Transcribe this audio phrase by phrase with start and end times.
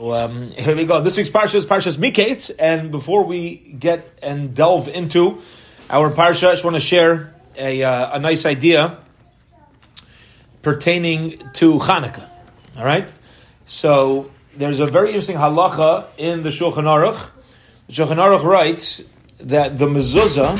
[0.00, 1.00] Um, here we go.
[1.00, 5.40] This week's parsha is Parshas Miketz, and before we get and delve into
[5.88, 8.98] our parsha, I just want to share a, uh, a nice idea
[10.62, 12.28] pertaining to Hanukkah.
[12.76, 13.14] All right,
[13.66, 17.30] so there's a very interesting halacha in the Shulchan Aruch.
[17.86, 19.00] The Shulchan Aruch writes
[19.38, 20.58] that the mezuzah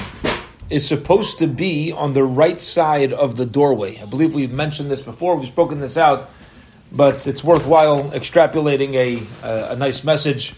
[0.71, 3.99] is supposed to be on the right side of the doorway.
[3.99, 5.35] I believe we've mentioned this before.
[5.35, 6.31] We've spoken this out
[6.95, 10.55] but it's worthwhile extrapolating a, a, a nice message.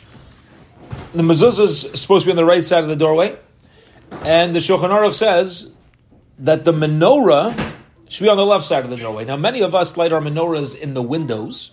[1.14, 3.36] The mezuzah is supposed to be on the right side of the doorway,
[4.22, 5.70] and the Shulchan Aruch says
[6.38, 7.72] that the menorah
[8.08, 9.24] should be on the left side of the doorway.
[9.24, 11.72] Now, many of us light our menorahs in the windows,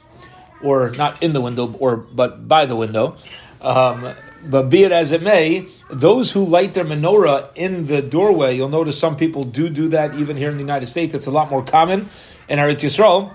[0.63, 3.17] or not in the window, or but by the window.
[3.61, 4.13] Um,
[4.45, 8.69] but be it as it may, those who light their menorah in the doorway, you'll
[8.69, 11.13] notice some people do do that even here in the United States.
[11.13, 12.09] It's a lot more common
[12.49, 13.33] in Eretz Yisrael.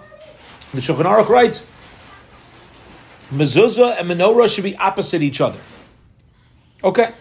[0.72, 1.66] The Shulchan Aruch writes,
[3.32, 5.58] mezuzah and menorah should be opposite each other.
[6.84, 7.12] Okay.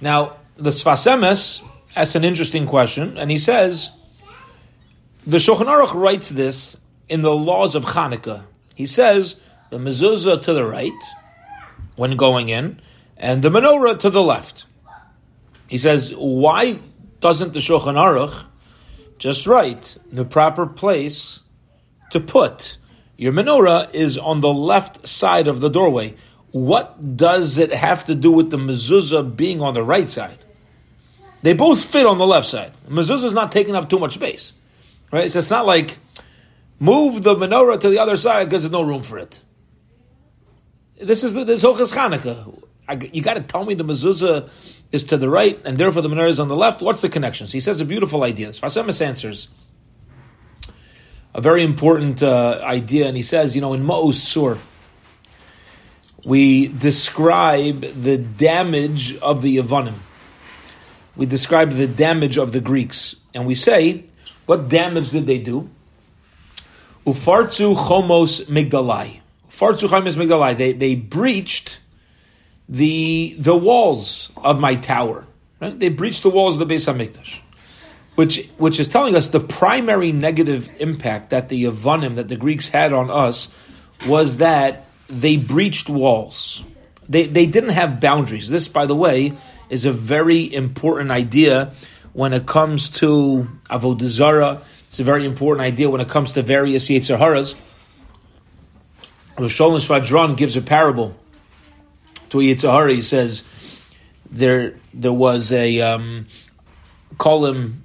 [0.00, 1.62] Now, the Sfas Emes
[1.94, 3.90] asks an interesting question, and he says,
[5.26, 8.44] the Shulchan Aruch writes this in the laws of Hanukkah.
[8.74, 10.92] He says, the mezuzah to the right,
[11.96, 12.80] when going in,
[13.16, 14.66] and the menorah to the left.
[15.68, 16.80] He says, why
[17.20, 18.46] doesn't the Shulchan Aruch
[19.18, 21.40] just write the proper place
[22.10, 22.76] to put
[23.16, 26.14] your menorah is on the left side of the doorway.
[26.50, 30.38] What does it have to do with the mezuzah being on the right side?
[31.42, 32.72] They both fit on the left side.
[32.86, 34.52] The mezuzah is not taking up too much space,
[35.12, 35.30] right?
[35.30, 35.98] So it's not like
[36.78, 39.40] move the menorah to the other side because there's no room for it.
[41.00, 43.14] This is this Hilchas Chanukah.
[43.14, 44.48] you got to tell me the mezuzah
[44.92, 46.82] is to the right and therefore the menorah is on the left.
[46.82, 47.46] What's the connection?
[47.46, 48.48] So he says a beautiful idea.
[48.50, 49.48] Sfas Emes answers
[51.36, 54.58] a very important uh, idea, and he says, you know, in Ma'oz Tzur,
[56.24, 59.92] we describe the damage of the Yavanim.
[61.14, 64.04] We describe the damage of the Greeks, and we say,
[64.46, 65.68] what damage did they do?
[67.04, 69.20] Ufartzu chomos migdalai.
[69.50, 70.56] Ufartzu chomos migdalai.
[70.56, 71.80] They they breached
[72.66, 75.26] the the walls of my tower.
[75.60, 75.78] Right?
[75.78, 77.40] They breached the walls of the Beis Hamikdash
[78.16, 82.68] which which is telling us the primary negative impact that the Yavanim, that the Greeks
[82.68, 83.48] had on us,
[84.06, 86.64] was that they breached walls.
[87.08, 88.48] They they didn't have boundaries.
[88.48, 89.32] This, by the way,
[89.70, 91.72] is a very important idea
[92.12, 94.62] when it comes to avodah zarah.
[94.88, 97.54] It's a very important idea when it comes to various yetzer haras.
[99.38, 101.14] Rosh Shvadron gives a parable
[102.30, 102.88] to a.
[102.88, 103.44] He says
[104.30, 106.26] there there was a um,
[107.18, 107.84] call him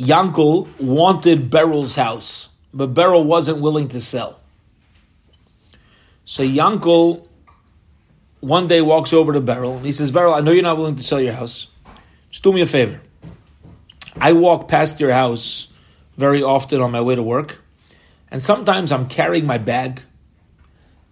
[0.00, 4.40] Yankel wanted Beryl's house, but Beryl wasn't willing to sell.
[6.24, 7.26] So Yankel
[8.40, 10.96] one day walks over to Beryl and he says, Beryl, I know you're not willing
[10.96, 11.66] to sell your house.
[12.30, 13.00] Just do me a favor.
[14.16, 15.68] I walk past your house
[16.16, 17.62] very often on my way to work,
[18.30, 20.02] and sometimes I'm carrying my bag,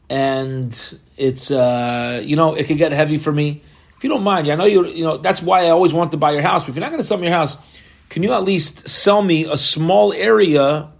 [0.08, 3.62] and it's uh, you know it can get heavy for me.
[3.96, 6.16] If you don't mind, I know you you know that's why I always want to
[6.16, 6.64] buy your house.
[6.64, 7.56] But if you're not going to sell me your house,
[8.08, 10.90] can you at least sell me a small area,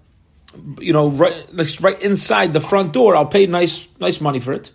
[0.79, 3.17] you know, right, right inside the front door?
[3.17, 4.73] I'll pay nice, nice money for it,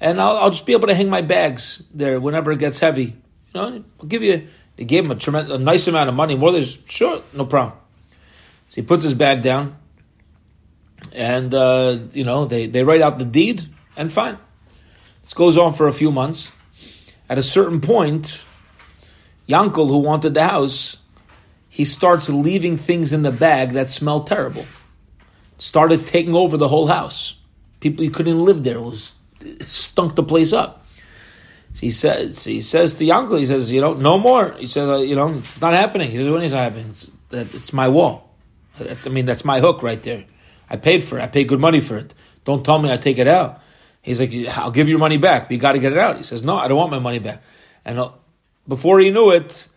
[0.00, 3.04] and I'll, I'll just be able to hang my bags there whenever it gets heavy.
[3.04, 3.14] You
[3.54, 4.48] know, I'll give you.
[4.76, 6.36] They gave him a tremendous, a nice amount of money.
[6.36, 7.78] More than sure, no problem.
[8.68, 9.76] So he puts his bag down,
[11.12, 13.62] and uh, you know they they write out the deed,
[13.96, 14.38] and fine.
[15.22, 16.52] This goes on for a few months.
[17.28, 18.44] At a certain point,
[19.48, 20.98] Yankel, who wanted the house,
[21.76, 24.64] he starts leaving things in the bag that smell terrible.
[25.58, 27.36] Started taking over the whole house.
[27.80, 28.76] People you couldn't live there.
[28.76, 30.86] It was it stunk the place up.
[31.74, 34.52] So he says he says to Yankel, he says, you know, no more.
[34.52, 36.10] He says, uh, you know, it's not happening.
[36.10, 36.88] He says, when is it happening?
[36.88, 38.34] It's, it's my wall.
[38.80, 40.24] I mean, that's my hook right there.
[40.70, 41.24] I paid for it.
[41.24, 42.14] I paid good money for it.
[42.46, 43.60] Don't tell me I take it out.
[44.00, 46.16] He's like, I'll give you your money back, but you got to get it out.
[46.16, 47.42] He says, no, I don't want my money back.
[47.84, 48.12] And uh,
[48.66, 49.68] before he knew it,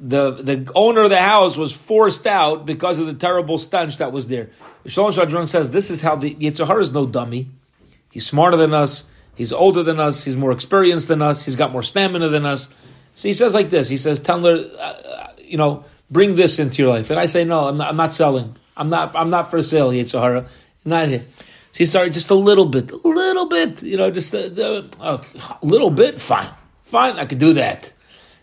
[0.00, 4.12] the the owner of the house was forced out because of the terrible stench that
[4.12, 4.50] was there.
[4.86, 7.48] Shalom Shvadron says this is how the Yetzer Hara is no dummy.
[8.10, 9.04] He's smarter than us.
[9.34, 10.24] He's older than us.
[10.24, 11.44] He's more experienced than us.
[11.44, 12.68] He's got more stamina than us.
[13.14, 13.88] So he says like this.
[13.88, 17.10] He says, Tendler, uh, uh, you know, bring this into your life.
[17.10, 18.56] And I say, no, I'm not, I'm not selling.
[18.76, 20.46] I'm not, I'm not for sale, Yetzer Hara.
[20.84, 21.24] Not here.
[21.72, 25.10] So he started just a little bit, a little bit, you know, just a, a,
[25.10, 25.24] a
[25.62, 26.20] little bit.
[26.20, 26.50] Fine.
[26.84, 27.18] Fine.
[27.18, 27.92] I could do that.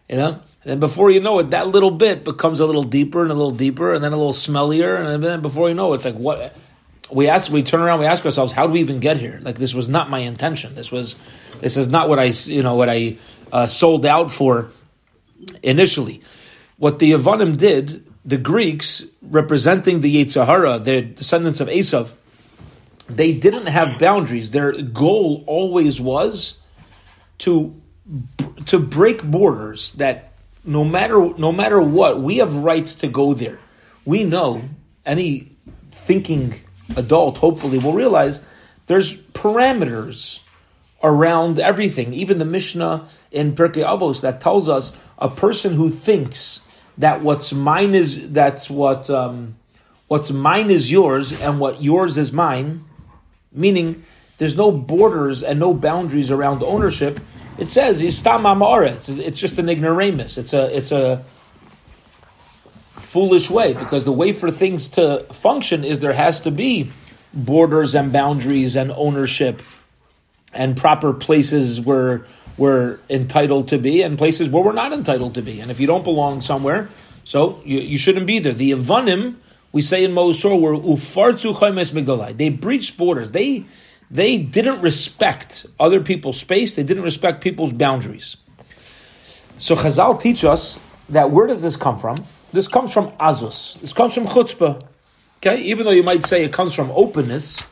[0.09, 0.41] You know?
[0.63, 3.35] And then before you know it, that little bit becomes a little deeper and a
[3.35, 6.15] little deeper, and then a little smellier, and then before you know it, it's like
[6.15, 6.55] what,
[7.11, 9.39] we ask, we turn around, we ask ourselves, how do we even get here?
[9.41, 10.75] Like this was not my intention.
[10.75, 11.15] This was,
[11.59, 13.17] this is not what I, you know, what I
[13.51, 14.69] uh, sold out for
[15.63, 16.21] initially.
[16.77, 22.13] What the Yavanim did, the Greeks representing the Yetzer Hara, the descendants of Esav,
[23.09, 24.51] they didn't have boundaries.
[24.51, 26.59] Their goal always was
[27.39, 27.75] to
[28.67, 29.91] to break borders.
[29.93, 30.30] That
[30.63, 33.59] no matter no matter what, we have rights to go there.
[34.05, 34.63] We know
[35.05, 35.51] any
[35.91, 36.61] thinking
[36.95, 38.43] adult hopefully will realize
[38.87, 40.39] there's parameters
[41.03, 42.13] around everything.
[42.13, 46.61] Even the Mishnah in Pirkei Avos that tells us a person who thinks
[46.97, 49.55] that what's mine is that's what um,
[50.07, 52.83] what's mine is yours and what yours is mine,
[53.51, 54.03] meaning
[54.37, 57.19] there's no borders and no boundaries around ownership.
[57.61, 59.15] It says Yistam Amaretz.
[59.19, 60.39] It's just an ignoramus.
[60.39, 61.23] It's a it's a
[62.95, 66.89] foolish way because the way for things to function is there has to be
[67.35, 69.61] borders and boundaries and ownership
[70.51, 72.25] and proper places where
[72.57, 75.59] we're entitled to be and places where we're not entitled to be.
[75.59, 76.89] And if you don't belong somewhere,
[77.25, 78.53] so you, you shouldn't be there.
[78.53, 79.35] The Avanim,
[79.71, 82.35] we say in Ma'oz Tzur, were ufartzu chomos migdalai.
[82.35, 83.29] They breached borders.
[83.29, 83.65] They
[84.11, 86.75] they didn't respect other people's space.
[86.75, 88.35] They didn't respect people's boundaries.
[89.57, 90.77] So Chazal teach us
[91.09, 92.17] that where does this come from?
[92.51, 93.79] This comes from azus.
[93.79, 94.81] This comes from chutzpah.
[95.37, 97.63] Okay, even though you might say it comes from openness,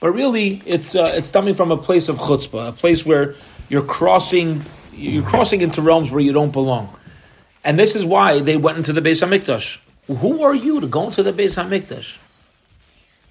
[0.00, 3.36] but really it's uh, it's coming from a place of chutzpah, a place where
[3.68, 6.94] you're crossing you're crossing into realms where you don't belong.
[7.62, 9.78] And this is why they went into the Beis Hamikdash.
[10.18, 12.16] Who are you to go into the Beis Hamikdash?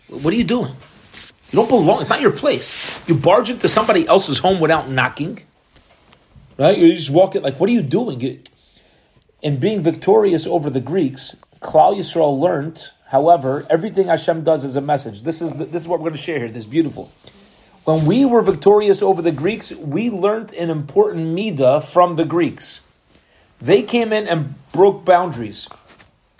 [0.08, 0.74] What are you doing?
[1.54, 2.02] You don't belong.
[2.02, 2.92] It's not your place.
[3.08, 5.40] You barge into somebody else's home without knocking.
[6.58, 6.76] Right?
[6.76, 8.20] You just walk it like, what are you doing?
[8.22, 8.40] You,
[9.44, 14.82] in being victorious over the Greeks, Klal Yisrael learned, however, everything Hashem does is a
[14.82, 15.22] message.
[15.22, 16.48] This is the, this is what we're going to share here.
[16.48, 17.12] This is beautiful.
[17.84, 22.80] When we were victorious over the Greeks, we learned an important midah from the Greeks.
[23.62, 25.68] They came in and broke boundaries.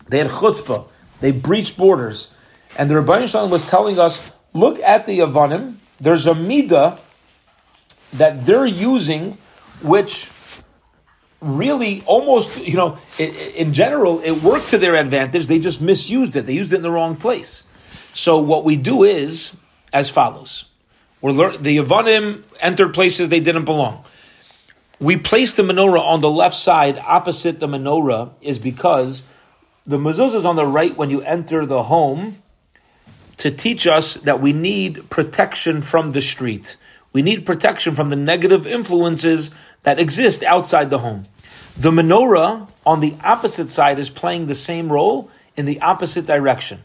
[0.08, 0.88] They had chutzpah.
[1.20, 2.32] They breached borders.
[2.80, 5.78] And the Rebbeinu Shalom was telling us, look at the Yavanim.
[6.00, 7.00] There's a midah
[8.14, 9.38] that they're using,
[9.82, 10.30] which
[11.42, 15.48] really almost, you know, in general, it worked to their advantage.
[15.48, 16.46] They just misused it.
[16.46, 17.64] They used it in the wrong place.
[18.14, 19.54] So what we do is
[19.92, 20.66] as follows.
[21.22, 24.04] We're lear- the Yavanim entered places they didn't belong.
[25.00, 29.24] We place the menorah on the left side opposite the menorah is because
[29.86, 32.43] the mezuzah is on the right when you enter the home
[33.44, 36.78] to teach us that we need protection from the street.
[37.12, 39.52] We need protection from the negative influences
[39.84, 41.26] that exist outside the home.
[41.78, 46.84] The menorah on the opposite side is playing the same role in the opposite direction.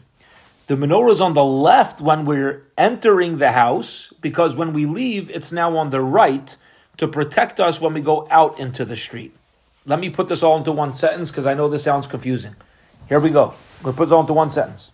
[0.67, 5.29] The menorah is on the left when we're entering the house, because when we leave,
[5.29, 6.53] it's now on the right
[6.97, 9.33] to protect us when we go out into the street.
[9.85, 12.57] Let me put this all into one sentence because I know this sounds confusing.
[13.07, 13.53] Here we go.
[13.81, 14.91] We'll put it all into one sentence.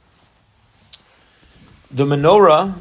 [1.96, 2.78] The menorah,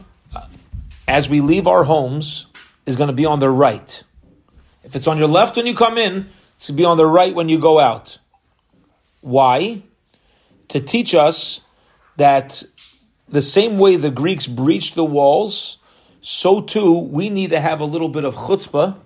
[1.06, 2.46] as we leave our homes,
[2.84, 4.02] is going to be on the right.
[4.82, 6.26] If it's on your left when you come in,
[6.56, 8.19] it's going to be on the right when you go out.
[9.20, 9.84] Why?
[10.66, 11.61] To teach us
[12.16, 12.64] that
[13.28, 15.78] the same way the Greeks breached the walls,
[16.20, 18.96] so too we need to have a little bit of chutzpah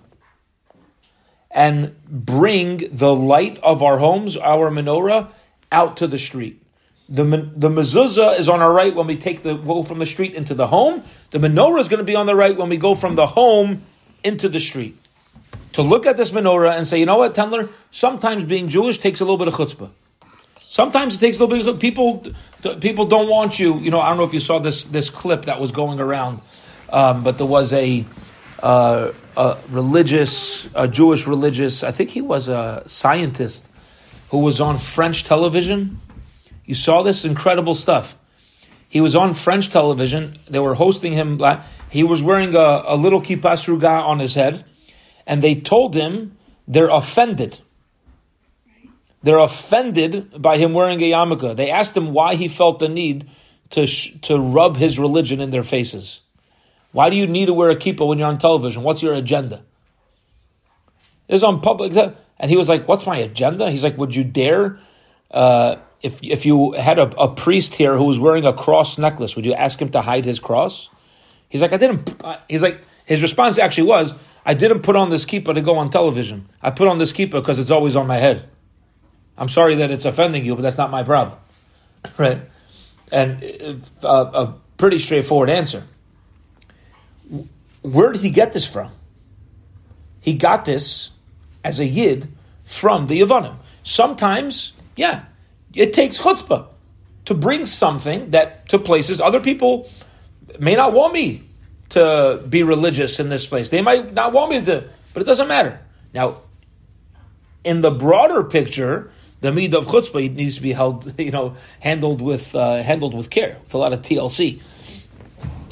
[1.51, 5.29] and bring the light of our homes, our menorah,
[5.71, 6.63] out to the street.
[7.11, 10.35] The, the mezuzah is on our right when we take the go from the street
[10.35, 11.03] into the home.
[11.31, 13.81] The menorah is going to be on the right when we go from the home
[14.23, 14.95] into the street.
[15.73, 19.21] To look at this menorah and say, you know what, Tendler, sometimes being Jewish takes
[19.21, 19.89] a little bit of chutzpah.
[20.67, 21.81] Sometimes it takes a little bit.
[21.81, 22.25] People,
[22.79, 23.79] people don't want you.
[23.79, 26.41] You know, I don't know if you saw this this clip that was going around,
[26.89, 28.05] um, but there was a,
[28.61, 31.83] uh, a religious, a Jewish religious.
[31.83, 33.67] I think he was a scientist
[34.29, 35.99] who was on French television.
[36.69, 38.15] You saw this incredible stuff.
[38.87, 40.37] He was on French television.
[40.47, 41.41] They were hosting him.
[41.89, 44.63] He was wearing a, a little kippah sruga on his head,
[45.25, 47.59] and they told him they're offended
[49.21, 51.55] they're offended by him wearing a yarmulke.
[51.55, 53.29] They asked him why he felt the need
[53.71, 56.21] to, sh- to rub his religion in their faces.
[56.91, 58.81] Why do you need to wear a kippah when you're on television?
[58.83, 59.63] What's your agenda?
[61.27, 61.93] It's on public,
[62.39, 64.79] and he was like, "What's my agenda?" He's like, "Would you dare,
[65.29, 69.35] uh, if if you had a, a, priest here who was wearing a cross necklace,
[69.35, 70.89] would you ask him to hide his cross?"
[71.49, 72.13] He's like, "I didn't."
[72.47, 74.13] He's like, his response actually was,
[74.45, 76.47] "I didn't put on this kippah to go on television.
[76.61, 78.47] I put on this kippah because it's always on my head."
[79.37, 81.39] I'm sorry that it's offending you, but that's not my problem,
[82.17, 82.41] right?
[83.11, 83.41] And
[84.03, 85.83] uh, a Pretty straightforward answer.
[87.81, 88.93] Where did he get this from?
[90.21, 91.11] He got this
[91.65, 92.29] as a yid
[92.63, 93.57] from the Yavanim.
[93.83, 95.25] Sometimes, yeah,
[95.73, 96.67] it takes chutzpah
[97.25, 99.89] to bring something that to places other people
[100.59, 101.43] may not want me
[101.89, 103.69] to be religious in this place.
[103.69, 105.79] They might not want me to, but it doesn't matter.
[106.13, 106.41] Now,
[107.63, 109.11] in the broader picture,
[109.41, 113.29] the mid of chutzpah needs to be held, you know, handled with uh, handled with
[113.29, 114.61] care, with a lot of TLC.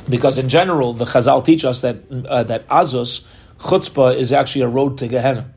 [0.09, 3.25] Because in general, the Chazal teach us that uh, that azos
[3.59, 5.53] chutzpah is actually a road to Gehenna.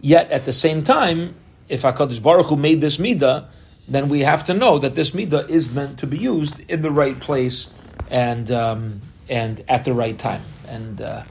[0.00, 1.34] Yet at the same time,
[1.68, 3.48] if Hakadosh Baruch Hu made this midah,
[3.88, 6.90] then we have to know that this midah is meant to be used in the
[6.90, 7.70] right place
[8.10, 10.42] and um, and at the right time.
[10.68, 11.22] And uh,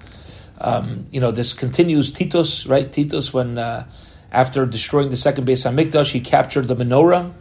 [0.60, 2.92] um, you know, this continues Titus, right?
[2.92, 3.88] Titus, when uh,
[4.32, 7.34] after destroying the second Beis Hamikdash, he captured the menorah,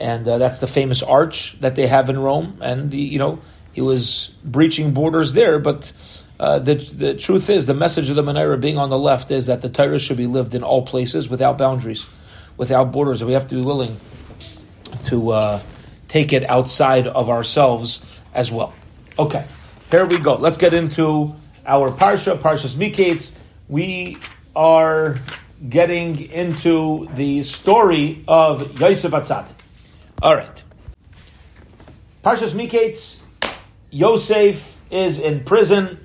[0.00, 2.58] and uh, that's the famous arch that they have in Rome.
[2.60, 3.40] And you know,
[3.72, 5.92] he was breaching borders there, but.
[6.40, 9.46] Uh, the the truth is, the message of the menorah being on the left is
[9.46, 12.06] that the Torah should be lived in all places without boundaries,
[12.56, 14.00] without borders, and we have to be willing
[15.04, 15.62] to uh,
[16.08, 18.72] take it outside of ourselves as well.
[19.18, 19.44] Okay,
[19.90, 20.34] here we go.
[20.34, 21.34] Let's get into
[21.66, 23.32] our parsha, Parshas Miketz.
[23.68, 24.18] We
[24.54, 25.18] are
[25.68, 29.54] getting into the story of Yosef HaTzaddik.
[30.22, 30.62] All right.
[32.22, 33.20] Parshas Miketz,
[33.90, 35.98] Yosef is in prison,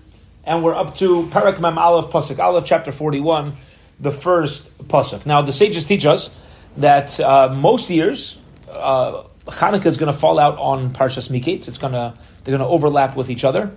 [0.43, 3.55] and we're up to Perek Mem Aleph, Pasuk Aleph, chapter 41,
[3.99, 5.25] the first Pasuk.
[5.25, 6.35] Now, the sages teach us
[6.77, 8.38] that uh, most years,
[8.71, 11.67] uh, Hanukkah is going to fall out on Parshas Miketz.
[11.67, 13.71] It's going to they're going to overlap with each other,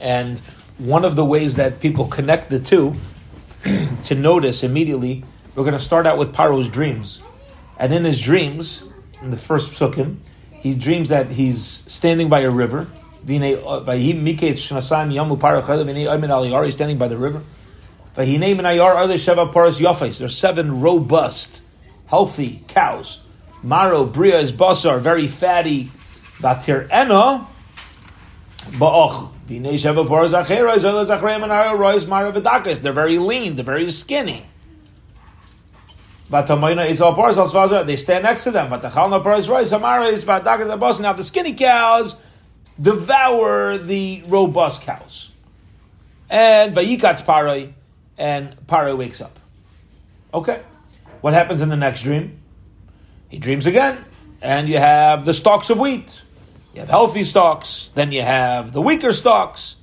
[0.00, 0.38] and
[0.78, 2.94] one of the ways that people connect the two
[4.04, 5.24] to notice immediately,
[5.54, 7.20] we're going to start out with Paro's dreams,
[7.78, 8.84] and in his dreams,
[9.20, 10.18] in the first psukim,
[10.60, 12.88] he dreams that he's standing by a river.
[13.24, 13.38] He's
[16.74, 17.42] standing by the river.
[20.18, 21.60] There's seven robust,
[22.06, 23.22] healthy cows
[23.62, 25.90] Maro, Bria is basar, very fatty.
[26.38, 27.46] Vatir ena,
[28.72, 29.30] ba'och.
[32.82, 34.46] They're very lean, they're very skinny.
[36.30, 38.70] They stand next to them.
[38.70, 40.98] But the chalna paras rice amara is vadakas abos.
[41.00, 42.16] Now the skinny cows
[42.80, 45.28] devour the robust cows.
[46.30, 47.74] And Vayikat's Parai,
[48.16, 49.38] and Parai wakes up.
[50.32, 50.62] Okay.
[51.20, 52.41] What happens in the next dream?
[53.32, 54.04] He dreams again,
[54.42, 56.22] and you have the stalks of wheat.
[56.74, 59.76] You have healthy stalks, then you have the weaker stalks,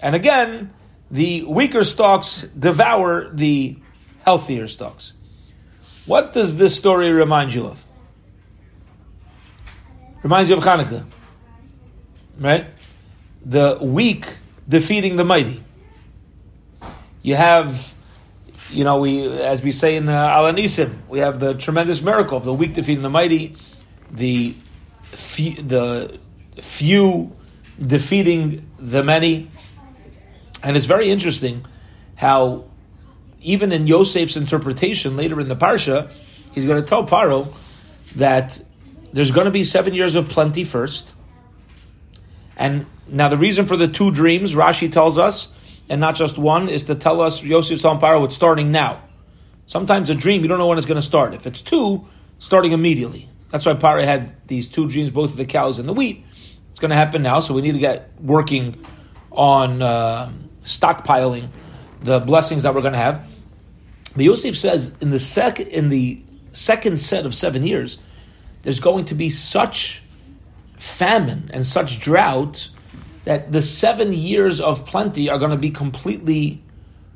[0.00, 0.70] and again,
[1.10, 3.78] the weaker stalks devour the
[4.22, 5.14] healthier stalks.
[6.04, 7.86] What does this story remind you of?
[10.22, 11.06] Reminds you of Hanukkah,
[12.38, 12.66] right?
[13.46, 14.26] The weak
[14.68, 15.64] defeating the mighty.
[17.22, 17.93] You have
[18.70, 22.36] you know, we as we say in uh, Al HaNisim, we have the tremendous miracle
[22.36, 23.56] of the weak defeating the mighty,
[24.10, 24.54] the
[25.12, 26.18] few, the
[26.60, 27.32] few
[27.84, 29.50] defeating the many,
[30.62, 31.64] and it's very interesting
[32.16, 32.64] how
[33.40, 36.10] even in Yosef's interpretation later in the parsha,
[36.52, 37.52] he's going to tell Paro
[38.16, 38.60] that
[39.12, 41.12] there's going to be seven years of plenty first.
[42.56, 45.52] And now the reason for the two dreams, Rashi tells us,
[45.88, 49.02] and not just one, is to tell us Yosef Paro it's starting now.
[49.66, 51.34] Sometimes a dream, you don't know when it's going to start.
[51.34, 52.06] If it's two,
[52.38, 53.28] starting immediately.
[53.50, 56.24] That's why Paro had these two dreams, both of the cows and the wheat.
[56.70, 58.84] It's going to happen now, so we need to get working
[59.30, 60.32] on uh,
[60.64, 61.48] stockpiling
[62.02, 63.26] the blessings that we're going to have.
[64.14, 66.22] But Yosef says in the sec in the
[66.52, 67.98] second set of seven years,
[68.62, 70.02] there's going to be such
[70.76, 72.70] famine and such drought
[73.24, 76.62] that the seven years of plenty are going to be completely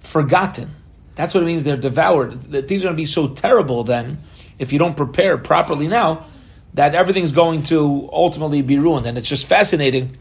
[0.01, 0.75] forgotten.
[1.15, 2.41] That's what it means they're devoured.
[2.43, 4.23] That things are going to be so terrible then,
[4.59, 6.27] if you don't prepare properly now,
[6.75, 9.07] that everything's going to ultimately be ruined.
[9.07, 10.17] And it's just fascinating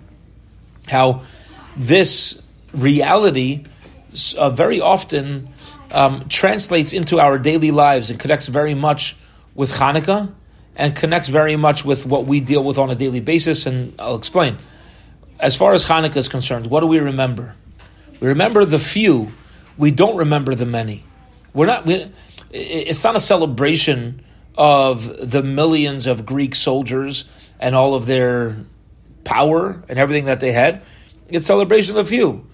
[0.88, 1.22] how
[1.76, 2.42] this
[2.74, 3.66] reality
[4.38, 5.50] uh, very often
[5.92, 9.16] um, translates into our daily lives and connects very much
[9.56, 10.34] with Hanukkah
[10.76, 13.66] and connects very much with what we deal with on a daily basis.
[13.66, 14.58] And I'll explain
[15.40, 17.56] as far as Hanukkah is concerned, what do we remember?
[18.20, 19.32] We remember the few.
[19.78, 21.04] We don't remember the many.
[21.54, 21.86] We're not.
[21.86, 22.12] We,
[22.52, 24.24] it's not a celebration
[24.58, 27.26] of the millions of Greek soldiers
[27.60, 28.58] and all of their
[29.24, 30.82] power and everything that they had.
[31.28, 32.48] It's a celebration of the few.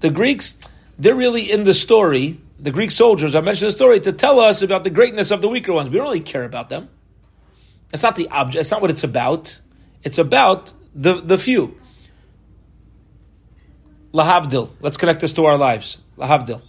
[0.00, 0.56] The Greeks,
[0.98, 2.40] they're really in the story.
[2.58, 5.48] The Greek soldiers, I mentioned the story to tell us about the greatness of the
[5.48, 5.90] weaker ones.
[5.90, 6.88] We don't really care about them.
[7.92, 8.60] It's not the object.
[8.60, 9.58] It's not what it's about.
[10.02, 11.79] It's about the, the few.
[14.12, 14.70] Lahavdil.
[14.80, 15.98] Let's connect this to our lives.
[16.18, 16.62] Lahavdil.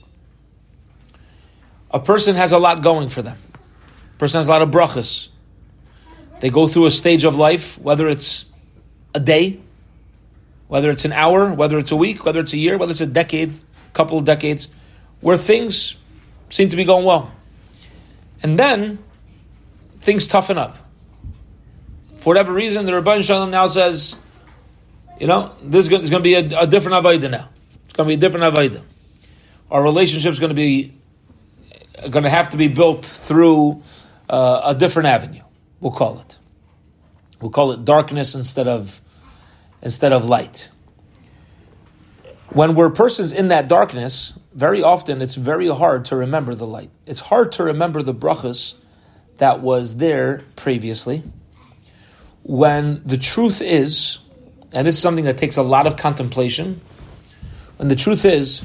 [1.91, 3.38] A person has a lot going for them.
[4.15, 5.29] A person has a lot of brachas.
[6.39, 8.45] They go through a stage of life, whether it's
[9.13, 9.60] a day,
[10.67, 13.05] whether it's an hour, whether it's a week, whether it's a year, whether it's a
[13.05, 13.53] decade,
[13.93, 14.69] couple of decades,
[15.19, 15.95] where things
[16.50, 17.31] seem to be going well.
[18.41, 19.00] And then
[20.00, 20.77] things toughen up.
[22.17, 24.15] For whatever reason, the Rabban Shalom now says,
[25.21, 27.47] you know, this is going to be a, a different Avaida now.
[27.85, 28.81] It's going to be a different Avaida.
[29.69, 30.95] Our relationship is going to be
[32.09, 33.83] going to have to be built through
[34.27, 35.43] uh, a different avenue.
[35.79, 36.39] We'll call it.
[37.39, 38.99] We'll call it darkness instead of
[39.83, 40.69] instead of light.
[42.49, 46.89] When we're persons in that darkness, very often it's very hard to remember the light.
[47.05, 48.73] It's hard to remember the brachas
[49.37, 51.21] that was there previously.
[52.41, 54.17] When the truth is,
[54.73, 56.81] and this is something that takes a lot of contemplation,
[57.79, 58.63] and the truth is,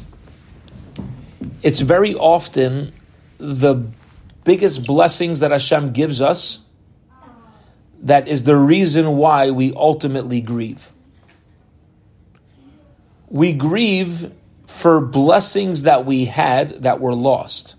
[1.62, 2.92] it's very often
[3.38, 3.90] the
[4.44, 6.60] biggest blessings that Hashem gives us
[8.00, 10.92] that is the reason why we ultimately grieve.
[13.28, 14.32] We grieve
[14.66, 17.74] for blessings that we had that were lost,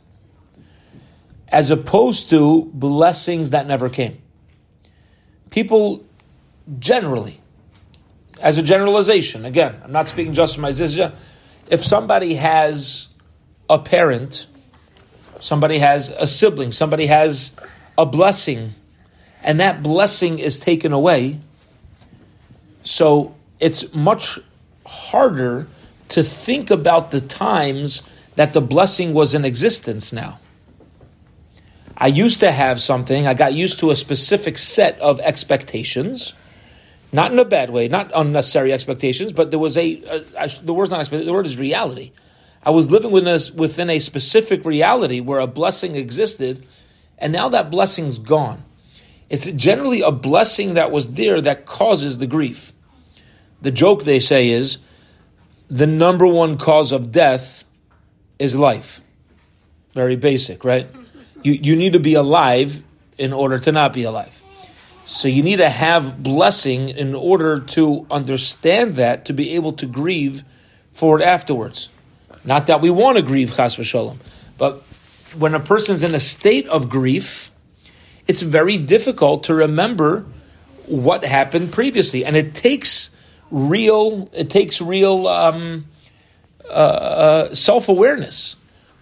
[1.47, 4.21] as opposed to blessings that never came.
[5.49, 6.05] People
[6.79, 7.39] generally,
[8.39, 11.13] as a generalization, again, I'm not speaking just for my zizya,
[11.69, 13.07] if somebody has
[13.69, 14.47] a parent
[15.39, 17.51] somebody has a sibling, somebody has
[17.97, 18.73] a blessing,
[19.43, 21.39] and that blessing is taken away.
[22.83, 24.39] So it's much
[24.85, 25.67] harder
[26.09, 28.03] to think about the times
[28.35, 30.39] that the blessing was in existence now.
[31.97, 36.33] I used to have something, I got used to a specific set of expectations,
[37.11, 39.95] not in a bad way, not unnecessary expectations, but there was a,
[40.61, 42.11] the word's not expectation, the word is reality.
[42.63, 46.65] I was living within a, within a specific reality where a blessing existed,
[47.17, 48.63] and now that blessing's gone.
[49.29, 52.73] It's generally a blessing that was there that causes the grief.
[53.61, 54.77] The joke they say is
[55.69, 57.65] the number one cause of death
[58.39, 59.01] is life.
[59.93, 60.89] Very basic, right?
[61.43, 62.83] You, you need to be alive
[63.17, 64.41] in order to not be alive.
[65.07, 69.85] So you need to have blessing in order to understand that, to be able to
[69.85, 70.43] grieve
[70.91, 71.87] for it afterwards.
[72.43, 74.17] Not that we want to grieve, chas v'sholem,
[74.57, 74.81] but
[75.37, 77.51] when a person's in a state of grief,
[78.27, 80.25] it's very difficult to remember
[80.87, 83.09] what happened previously, and it takes
[83.49, 85.85] real, it takes real um,
[86.65, 88.57] uh, uh, self awareness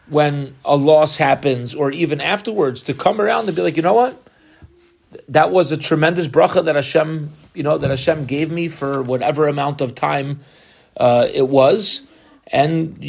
[0.07, 3.95] when a loss happens, or even afterwards, to come around and be like, you know
[3.95, 4.15] what,
[5.30, 9.47] that was a tremendous bracha that Hashem, you know, that Hashem gave me for whatever
[9.47, 10.41] amount of time
[10.97, 12.01] uh, it was,
[12.47, 12.99] and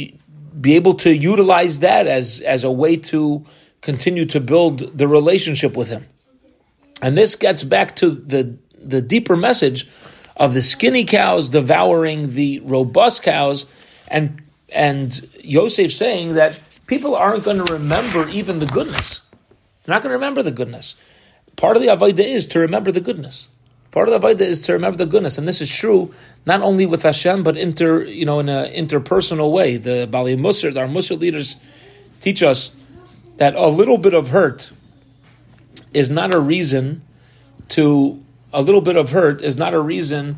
[0.59, 3.45] be able to utilize that as, as a way to
[3.81, 6.05] continue to build the relationship with him.
[7.01, 9.87] And this gets back to the, the deeper message
[10.35, 13.65] of the skinny cows devouring the robust cows
[14.09, 19.21] and and Yosef saying that people aren't going to remember even the goodness.
[19.83, 20.95] They're not going to remember the goodness.
[21.57, 23.49] Part of the Avodah is to remember the goodness.
[23.91, 25.37] Part of the Avodah is to remember the goodness.
[25.37, 26.13] And this is true
[26.45, 29.77] not only with Hashem, but inter, you know, in an interpersonal way.
[29.77, 31.57] The Baalei Musar, our Musar leaders
[32.21, 32.71] teach us
[33.37, 34.71] that a little bit of hurt
[35.93, 37.01] is not a reason
[37.69, 40.37] to, a little bit of hurt is not a reason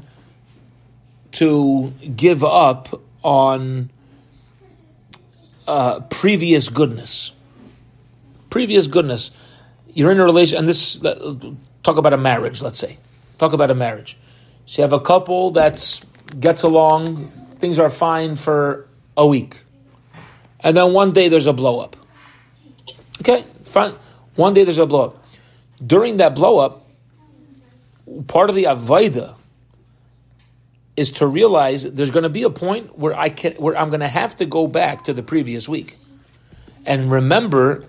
[1.34, 3.90] to give up on
[5.68, 7.34] uh, previous goodness.
[8.50, 9.32] Previous goodness.
[9.94, 10.98] You're in a relation, and this,
[11.84, 12.98] talk about a marriage, let's say.
[13.38, 14.18] Talk about a marriage.
[14.66, 16.02] So you have a couple that
[16.40, 19.64] gets along, things are fine for a week.
[20.60, 21.96] And then one day there's a blow up.
[23.22, 23.96] Okay, fine.
[24.36, 25.26] One day there's a blow up.
[25.86, 26.86] During that blow up,
[28.28, 29.36] part of the Avaida
[30.96, 34.02] is to realize there's going to be a point where I can where I'm going
[34.02, 35.98] to have to go back to the previous week
[36.86, 37.86] and remember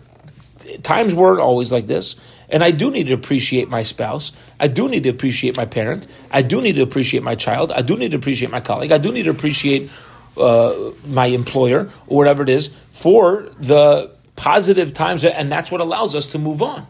[0.83, 2.17] times weren't always like this.
[2.49, 4.33] And I do need to appreciate my spouse.
[4.59, 6.07] I do need to appreciate my parent.
[6.31, 7.71] I do need to appreciate my child.
[7.71, 8.93] I do need to appreciate my colleague.
[8.93, 9.91] I do need to appreciate
[10.37, 10.75] uh,
[11.07, 15.25] my employer or whatever it is for the positive times.
[15.25, 16.87] And that's what allows us to move on.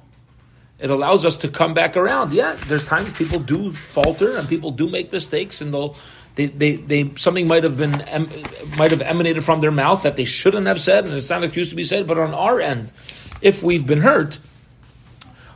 [0.79, 2.33] It allows us to come back around.
[2.33, 5.97] Yeah, there's times people do falter and people do make mistakes and they'll.
[6.37, 7.91] They, they, they, something might have been
[8.79, 11.71] might have emanated from their mouth that they shouldn't have said, and it's not accused
[11.71, 12.07] to be said.
[12.07, 12.93] But on our end,
[13.41, 14.39] if we've been hurt,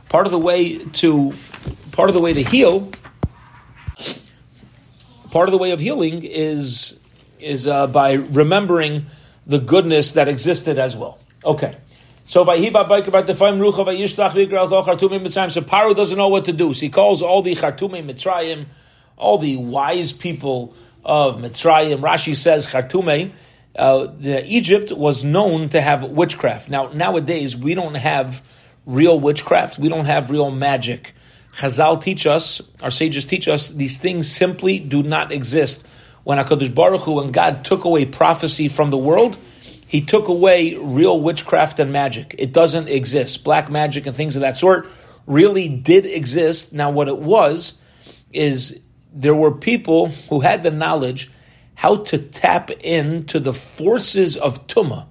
[0.09, 1.33] part of the way to
[1.91, 2.91] part of the way to heal
[5.35, 6.97] part of the way of healing is
[7.41, 9.05] is uh, by remembering
[9.45, 11.19] the goodness that existed as well.
[11.43, 11.73] Okay.
[12.23, 15.51] So by Hiba Baker about the Faim Rucha by Yishlach Vigral Chartumim Mitzrayim.
[15.51, 16.73] So Paro doesn't know what to do.
[16.73, 18.65] So he calls all the Chartumim Mitzrayim,
[19.17, 21.99] all the wise people of Mitzrayim.
[21.99, 23.33] Rashi says Chartumim.
[23.77, 26.69] Uh, the Egypt was known to have witchcraft.
[26.69, 28.41] Now nowadays we don't have
[28.85, 29.79] real witchcraft.
[29.79, 31.13] We don't have real magic.
[31.55, 35.85] Chazal teach us, our sages teach us, these things simply do not exist.
[36.23, 39.37] When Hakadosh Baruch Hu, when God took away prophecy from the world,
[39.87, 42.35] He took away real witchcraft and magic.
[42.37, 43.43] It doesn't exist.
[43.43, 44.87] Black magic and things of that sort
[45.27, 46.73] really did exist.
[46.73, 47.75] Now, what it was
[48.33, 48.79] is
[49.13, 51.31] there were people who had the knowledge
[51.75, 55.05] how to tap into the forces of tuma,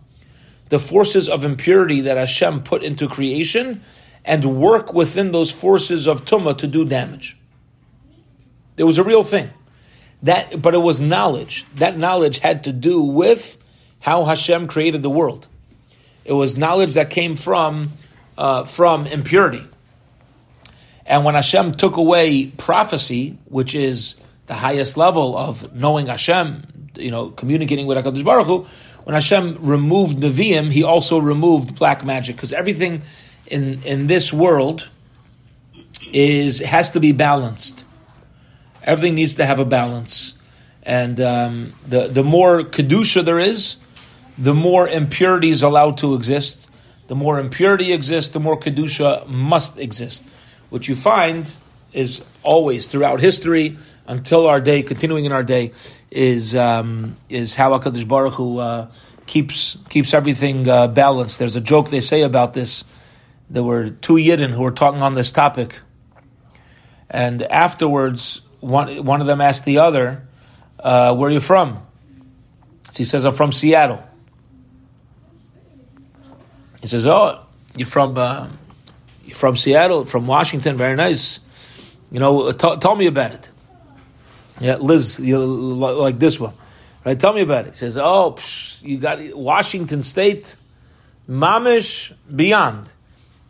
[0.68, 3.82] the forces of impurity that Hashem put into creation
[4.24, 7.36] and work within those forces of Tumah to do damage.
[8.76, 9.50] It was a real thing.
[10.22, 11.66] That, but it was knowledge.
[11.76, 13.58] That knowledge had to do with
[14.00, 15.46] how Hashem created the world.
[16.24, 17.92] It was knowledge that came from
[18.36, 19.62] uh, from impurity.
[21.06, 24.16] And when Hashem took away prophecy, which is
[24.46, 28.66] the highest level of knowing Hashem, you know, communicating with Hakadosh Baruch Hu,
[29.04, 33.02] when Hashem removed Nevi'im, He also removed black magic because everything
[33.46, 34.88] in in this world
[36.12, 37.84] is has to be balanced.
[38.82, 40.34] Everything needs to have a balance,
[40.82, 43.76] and um, the the more kedusha there is,
[44.38, 46.68] the more impurity is allowed to exist.
[47.06, 50.24] The more impurity exists, the more kedusha must exist.
[50.70, 51.52] What you find
[51.92, 55.72] is always throughout history until our day, continuing in our day,
[56.10, 58.90] is um, is how Hakadosh Baruch Hu uh,
[59.26, 61.38] keeps keeps everything uh, balanced.
[61.38, 62.84] There's a joke they say about this
[63.50, 65.78] there were two Yidden who were talking on this topic,
[67.10, 70.26] and afterwards, one one of them asked the other,
[70.80, 71.86] uh, "Where are you from?"
[72.90, 74.02] So he says, "I'm from Seattle."
[76.80, 77.44] He says, "Oh,
[77.76, 78.48] you're from uh,
[79.32, 80.76] from Seattle, from Washington.
[80.76, 81.40] Very nice.
[82.10, 83.50] You know, t- tell me about it."
[84.60, 86.54] Yeah, Liz, you like this one,
[87.04, 87.18] right?
[87.18, 87.70] Tell me about it.
[87.70, 90.56] He says, "Oh, psh, you got Washington State,
[91.28, 92.92] Mamish beyond."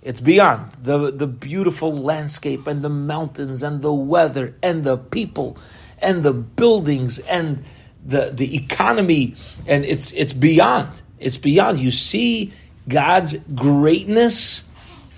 [0.05, 5.57] It's beyond the, the beautiful landscape and the mountains and the weather and the people
[5.99, 7.65] and the buildings and
[8.05, 9.35] the, the economy.
[9.67, 11.01] And it's, it's beyond.
[11.19, 11.81] It's beyond.
[11.81, 12.53] You see
[12.87, 14.65] God's greatness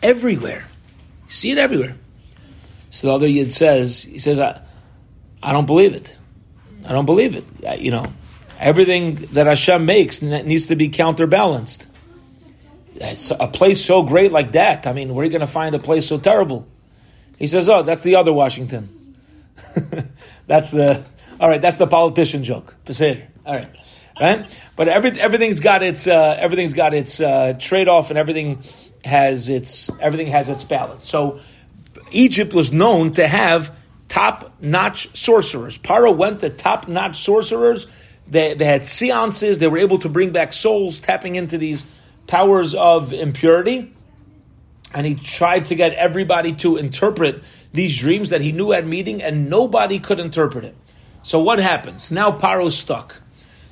[0.04, 0.64] everywhere.
[1.26, 1.96] You see it everywhere.
[2.90, 4.60] So the other Yid says, he says, I,
[5.42, 6.16] I don't believe it.
[6.86, 7.80] I don't believe it.
[7.80, 8.06] You know,
[8.58, 11.86] everything that Hashem makes needs to be counterbalanced
[13.38, 14.86] a place so great like that.
[14.86, 16.66] I mean, where are you going to find a place so terrible?
[17.38, 19.16] He says, "Oh, that's the other Washington.
[20.46, 21.04] that's the
[21.38, 21.60] all right.
[21.60, 22.74] That's the politician joke.
[23.44, 23.68] All right,
[24.20, 24.60] right.
[24.74, 28.62] But every, everything's got its uh, everything's got its uh, trade off, and everything
[29.04, 31.08] has its everything has its balance.
[31.08, 31.40] So
[32.10, 33.76] Egypt was known to have
[34.08, 35.78] top notch sorcerers.
[35.78, 37.86] Paro went to top notch sorcerers.
[38.28, 39.58] They, they had seances.
[39.58, 41.84] They were able to bring back souls, tapping into these
[42.26, 43.94] powers of impurity,
[44.92, 47.42] and he tried to get everybody to interpret
[47.72, 50.74] these dreams that he knew at meeting, and nobody could interpret it.
[51.22, 52.10] So what happens?
[52.10, 53.20] Now Paro's stuck.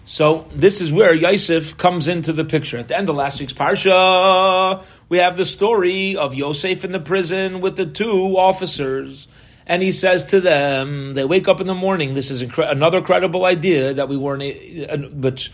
[0.04, 2.76] So this is where Yosef comes into the picture.
[2.76, 7.00] At the end of last week's parsha, we have the story of Yosef in the
[7.00, 9.28] prison with the two officers.
[9.66, 12.14] And he says to them, they wake up in the morning.
[12.14, 15.50] This is incre- another credible idea that we weren't, which,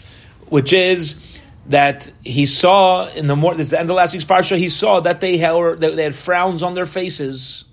[0.49, 4.25] which is that he saw in the morning, this is the end of last week's
[4.25, 7.65] parsha, he saw that they had, they had frowns on their faces.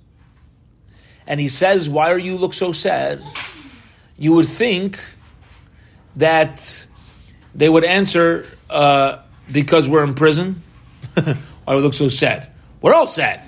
[1.25, 3.21] And he says, Why are you look so sad?
[4.17, 4.99] You would think
[6.15, 6.85] that
[7.55, 9.17] they would answer, uh,
[9.51, 10.61] Because we're in prison.
[11.13, 12.51] Why do we look so sad?
[12.81, 13.43] We're all sad.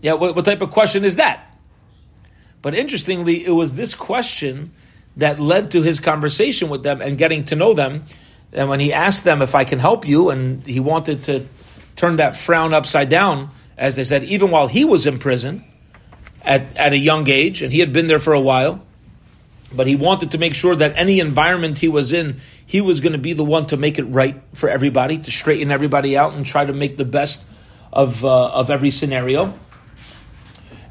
[0.00, 1.51] Yeah, what, what type of question is that?
[2.62, 4.72] But interestingly, it was this question
[5.16, 8.04] that led to his conversation with them and getting to know them
[8.52, 11.46] and when he asked them if I can help you, and he wanted to
[11.96, 13.48] turn that frown upside down,
[13.78, 15.64] as they said, even while he was in prison
[16.42, 18.82] at, at a young age, and he had been there for a while,
[19.72, 23.12] but he wanted to make sure that any environment he was in, he was going
[23.12, 26.44] to be the one to make it right for everybody, to straighten everybody out and
[26.44, 27.42] try to make the best
[27.90, 29.54] of, uh, of every scenario.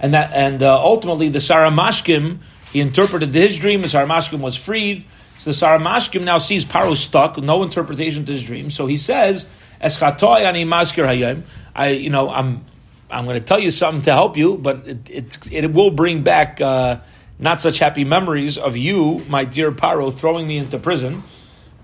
[0.02, 2.40] And that, and uh, ultimately, the Saramashkim,
[2.74, 3.84] he interpreted his dream.
[3.84, 5.06] The Saramashkim was freed.
[5.38, 8.72] So the Saramashkim now sees Paro stuck, no interpretation to his dream.
[8.72, 9.48] So he says,
[9.80, 11.44] "Eschatoy ani maskir hayom."
[11.76, 12.66] I, you know, I'm,
[13.10, 16.24] I'm going to tell you something to help you, but it, it, it will bring
[16.24, 17.00] back uh,
[17.40, 21.24] not such happy memories of you, my dear Paro, throwing me into prison.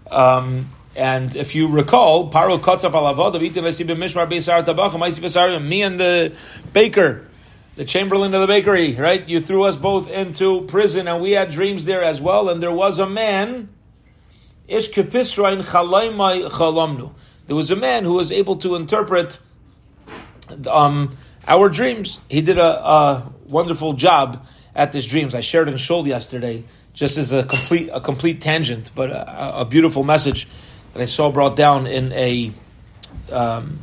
[0.09, 2.93] Um, and if you recall, Paro Kotzaf
[5.67, 6.33] me and the
[6.73, 7.27] baker,
[7.77, 9.29] the chamberlain of the bakery, right?
[9.29, 12.49] You threw us both into prison, and we had dreams there as well.
[12.49, 13.69] And there was a man,
[14.67, 17.13] Ish Chalamnu.
[17.45, 19.37] There was a man who was able to interpret
[20.67, 21.15] um,
[21.47, 22.19] our dreams.
[22.29, 25.35] He did a, a, wonderful job at this dreams.
[25.35, 26.63] I shared in Shul yesterday,
[26.93, 30.47] just as a complete a complete tangent, but a, a beautiful message
[30.93, 32.51] that I saw brought down in a
[33.31, 33.81] um,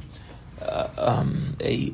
[0.60, 1.92] uh, um, a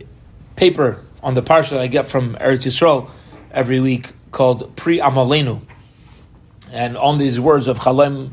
[0.61, 3.11] paper on the parsha that I get from Eretz Yisrael
[3.51, 5.62] every week called Pri Amalenu,
[6.70, 8.33] and on these words of Chalem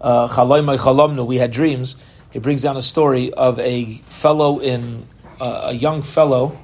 [0.00, 1.94] uh, Chalamnu, we had dreams.
[2.32, 5.06] He brings down a story of a fellow in
[5.40, 6.58] uh, a young fellow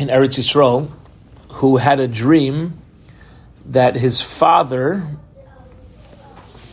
[0.00, 0.90] in Eretz Yisrael
[1.60, 2.76] who had a dream
[3.66, 5.06] that his father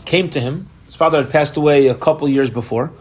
[0.06, 2.92] came to him his father had passed away a couple years before.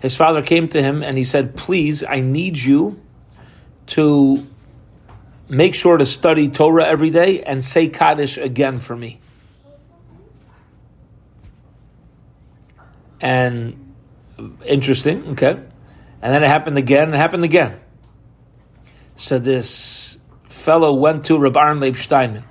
[0.00, 3.00] His father came to him and he said, Please, I need you
[3.88, 4.46] to
[5.48, 9.20] make sure to study Torah every day and say Kaddish again for me.
[13.20, 13.94] And
[14.64, 15.58] interesting, okay.
[16.22, 17.80] And then it happened again, it happened again.
[19.16, 22.44] So this fellow went to Reb Aaron Leib Steinman.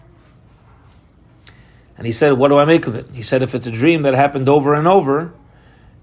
[1.97, 3.09] And he said, What do I make of it?
[3.13, 5.33] He said, If it's a dream that happened over and over,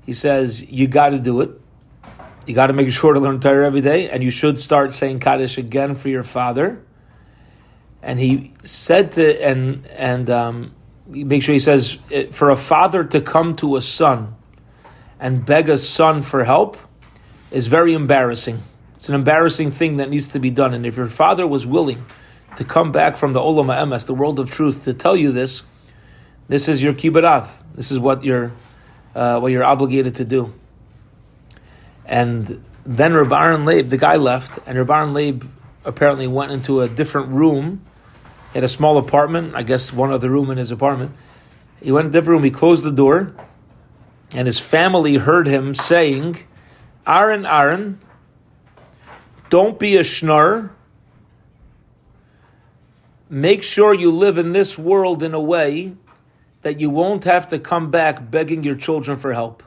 [0.05, 1.61] he says, You got to do it.
[2.47, 5.21] You got to make sure to learn Torah every day, and you should start saying
[5.21, 6.85] Kaddish again for your father.
[8.03, 10.75] And he said to, and, and um,
[11.07, 11.99] make sure he says,
[12.33, 14.35] For a father to come to a son
[15.19, 16.77] and beg a son for help
[17.51, 18.63] is very embarrassing.
[18.97, 20.75] It's an embarrassing thing that needs to be done.
[20.75, 22.05] And if your father was willing
[22.57, 25.63] to come back from the Olam Emes, the world of truth, to tell you this,
[26.49, 27.49] this is your kibbutz.
[27.75, 28.53] This is what you're
[29.15, 30.53] uh, what you're obligated to do.
[32.05, 35.45] And then Reb Aaron Leib, the guy left, and Reb Aaron Leib
[35.85, 37.85] apparently went into a different room.
[38.53, 41.13] He had a small apartment, I guess one other room in his apartment.
[41.83, 43.35] He went to a different room, he closed the door,
[44.33, 46.39] and his family heard him saying,
[47.07, 48.01] Aaron, Aaron,
[49.51, 50.71] don't be a schnur.
[53.29, 55.95] Make sure you live in this world in a way
[56.65, 59.63] that you won't have to come back begging your children for help.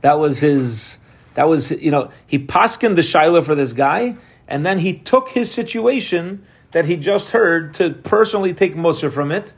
[0.00, 0.98] That was his,
[1.34, 4.16] that was, you know, he paskined the Shiloh for this guy,
[4.48, 9.30] and then he took his situation that he just heard to personally take Musar from
[9.30, 9.54] it.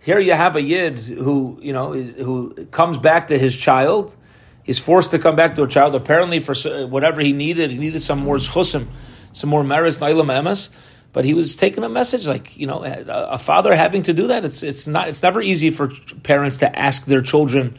[0.00, 4.14] Here you have a Yid who, you know, who comes back to his child.
[4.62, 6.54] He's forced to come back to a child, apparently for
[6.86, 7.72] whatever he needed.
[7.72, 8.86] He needed some more zchusim,
[9.32, 10.68] some more meris, nailam emes
[11.12, 14.44] but he was taking a message like you know a father having to do that.
[14.44, 15.90] It's it's not it's never easy for
[16.22, 17.78] parents to ask their children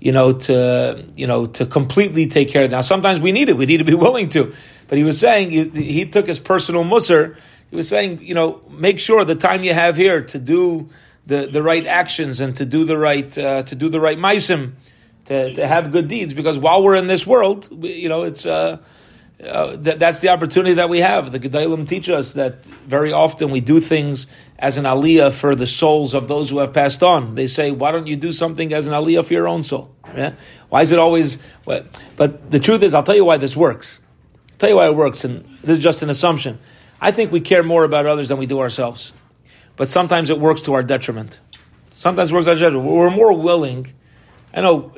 [0.00, 2.78] you know to you know to completely take care of them.
[2.78, 3.56] now sometimes we need it.
[3.56, 4.54] We need to be willing to.
[4.86, 7.36] But he was saying he, he took his personal musr.
[7.70, 10.88] He was saying you know make sure the time you have here to do
[11.26, 14.72] the, the right actions and to do the right uh, to do the right meisim
[15.26, 16.32] to, to have good deeds.
[16.32, 18.78] Because while we're in this world we, you know it's uh,
[19.44, 21.30] uh, that, that's the opportunity that we have.
[21.30, 24.26] The Gedolim teach us that very often we do things
[24.58, 27.36] as an aliyah for the souls of those who have passed on.
[27.36, 29.94] They say, why don't you do something as an aliyah for your own soul?
[30.16, 30.34] Yeah?
[30.68, 31.38] Why is it always...
[31.64, 34.00] But the truth is, I'll tell you why this works.
[34.52, 36.58] I'll tell you why it works, and this is just an assumption.
[37.00, 39.12] I think we care more about others than we do ourselves.
[39.76, 41.38] But sometimes it works to our detriment.
[41.92, 42.90] Sometimes it works to our detriment.
[42.90, 43.92] We're more willing...
[44.52, 44.92] I know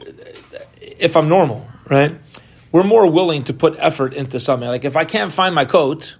[0.80, 2.16] if I'm normal, right?
[2.72, 4.68] We're more willing to put effort into something.
[4.68, 6.16] Like if I can't find my coat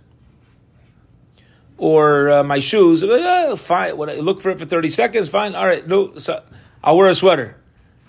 [1.76, 3.94] or uh, my shoes, uh, fine.
[3.94, 5.54] Look for it for thirty seconds, fine.
[5.54, 6.42] All right, no, so
[6.82, 7.56] I'll wear a sweater,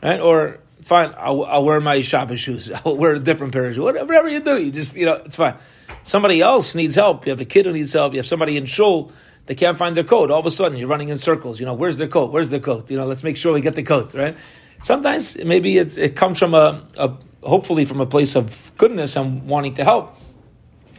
[0.01, 0.19] right?
[0.19, 2.71] Or fine, I'll, I'll wear my shopping shoes.
[2.85, 3.79] I'll wear a different pair of shoes.
[3.79, 5.57] Whatever, whatever you do, you just you know it's fine.
[6.03, 7.25] Somebody else needs help.
[7.25, 8.13] You have a kid who needs help.
[8.13, 9.11] You have somebody in shul.
[9.45, 10.31] They can't find their coat.
[10.31, 11.59] All of a sudden, you're running in circles.
[11.59, 12.31] You know, where's their coat?
[12.31, 12.89] Where's their coat?
[12.89, 14.37] You know, let's make sure we get the coat, right?
[14.83, 19.47] Sometimes maybe it, it comes from a, a hopefully from a place of goodness and
[19.47, 20.15] wanting to help.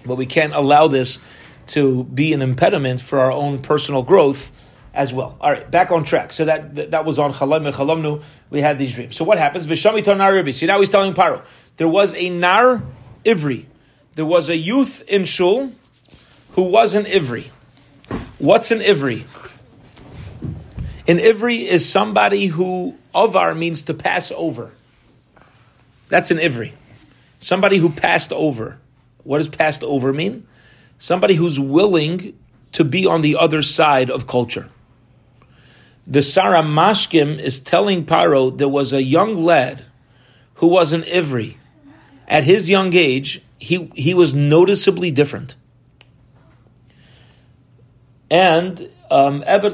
[0.05, 1.19] But we can't allow this
[1.69, 4.51] to be an impediment for our own personal growth
[4.95, 5.37] as well.
[5.41, 6.33] All right, back on track.
[6.33, 8.23] So that that, was on Chalam Chalamnu.
[8.51, 9.17] We had these dreams.
[9.17, 9.67] So what happens?
[9.67, 11.45] Vishami Nar So now he's telling Paro.
[11.77, 12.83] There was a Nar
[13.25, 13.67] Ivri.
[14.15, 15.73] There was a youth in Shul
[16.53, 17.47] who was an Ivri.
[18.39, 19.25] What's an Ivri?
[21.09, 24.73] An Ivri is somebody who, Avar means to pass over.
[26.13, 26.73] That's an Ivri.
[27.41, 28.79] Somebody who passed over.
[29.25, 30.47] What does passed over mean?
[30.99, 32.39] Somebody who's willing
[32.73, 34.69] to be on the other side of culture.
[36.07, 39.87] The Sarah Mashkim is telling Paro there was a young lad
[40.57, 41.57] who was an Ivri.
[42.29, 45.55] At his young age, he, he was noticeably different.
[48.31, 49.65] And um, and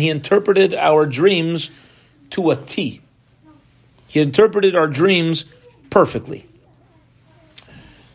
[0.00, 1.70] he interpreted our dreams
[2.36, 3.00] to a T.
[4.08, 5.46] He interpreted our dreams
[5.88, 6.46] perfectly.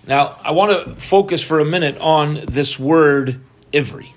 [0.07, 3.41] Now, I want to focus for a minute on this word
[3.73, 4.11] ivri.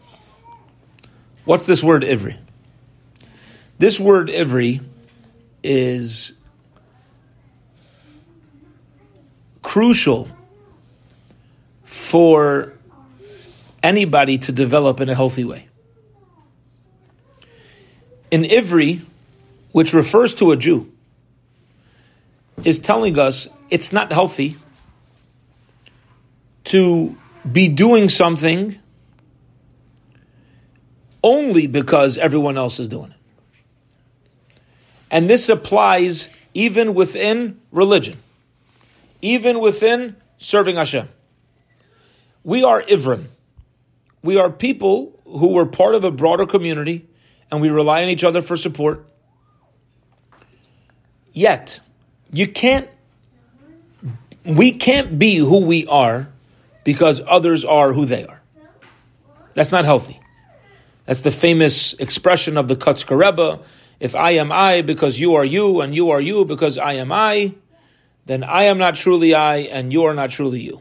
[1.46, 2.36] What's this word ivri?
[3.78, 4.82] This word ivri
[5.62, 6.34] is
[9.62, 10.28] crucial
[11.84, 12.74] for
[13.82, 15.68] anybody to develop in a healthy way.
[18.30, 19.00] In ivri,
[19.74, 20.88] which refers to a Jew,
[22.62, 24.56] is telling us it's not healthy
[26.66, 27.16] to
[27.50, 28.78] be doing something
[31.24, 33.16] only because everyone else is doing it.
[35.10, 38.16] And this applies even within religion,
[39.22, 41.08] even within serving Hashem.
[42.44, 43.24] We are Ivrim.
[44.22, 47.08] We are people who were part of a broader community
[47.50, 49.08] and we rely on each other for support.
[51.34, 51.80] Yet,
[52.32, 52.88] you can't,
[54.46, 56.28] we can't be who we are
[56.84, 58.40] because others are who they are.
[59.54, 60.20] That's not healthy.
[61.06, 63.60] That's the famous expression of the Kotzker Rebbe.
[63.98, 67.10] If I am I because you are you, and you are you because I am
[67.10, 67.54] I,
[68.26, 70.80] then I am not truly I, and you are not truly you.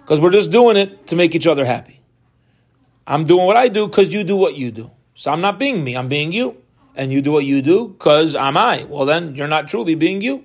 [0.00, 2.00] Because we're just doing it to make each other happy.
[3.06, 4.90] I'm doing what I do because you do what you do.
[5.14, 6.56] So I'm not being me, I'm being you.
[6.96, 8.84] And you do what you do because I'm I.
[8.84, 10.44] Well, then you're not truly being you.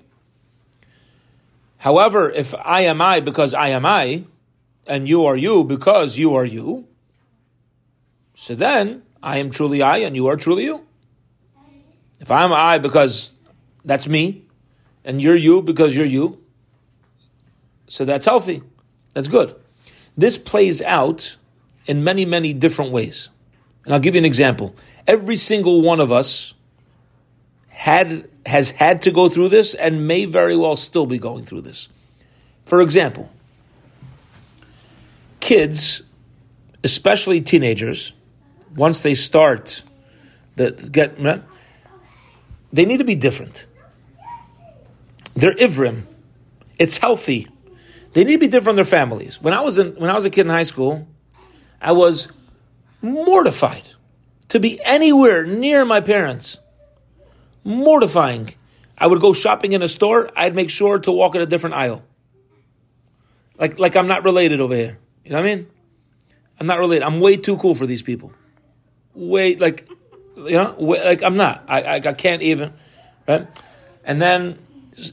[1.77, 4.25] However, if I am I because I am I,
[4.85, 6.87] and you are you because you are you,
[8.35, 10.85] so then I am truly I and you are truly you.
[12.19, 13.31] If I am I because
[13.83, 14.45] that's me,
[15.03, 16.43] and you're you because you're you,
[17.87, 18.61] so that's healthy.
[19.13, 19.55] That's good.
[20.15, 21.35] This plays out
[21.87, 23.29] in many, many different ways.
[23.85, 24.75] And I'll give you an example.
[25.07, 26.53] Every single one of us
[27.69, 31.61] had has had to go through this and may very well still be going through
[31.61, 31.87] this.
[32.65, 33.29] For example,
[35.39, 36.01] kids,
[36.83, 38.13] especially teenagers,
[38.75, 39.83] once they start
[40.55, 41.17] the get
[42.73, 43.65] they need to be different.
[45.35, 46.03] They're ivrim.
[46.77, 47.47] It's healthy.
[48.13, 49.41] They need to be different from their families.
[49.41, 51.07] When I was in when I was a kid in high school,
[51.81, 52.27] I was
[53.01, 53.87] mortified
[54.49, 56.57] to be anywhere near my parents
[57.63, 58.53] mortifying.
[58.97, 61.75] I would go shopping in a store, I'd make sure to walk in a different
[61.75, 62.03] aisle.
[63.57, 64.97] Like, like I'm not related over here.
[65.23, 65.67] You know what I mean?
[66.59, 67.03] I'm not related.
[67.03, 68.31] I'm way too cool for these people.
[69.13, 69.87] Way, like,
[70.35, 71.65] you know, way, like I'm not.
[71.67, 72.73] I, I, I can't even,
[73.27, 73.47] right?
[74.03, 74.59] And then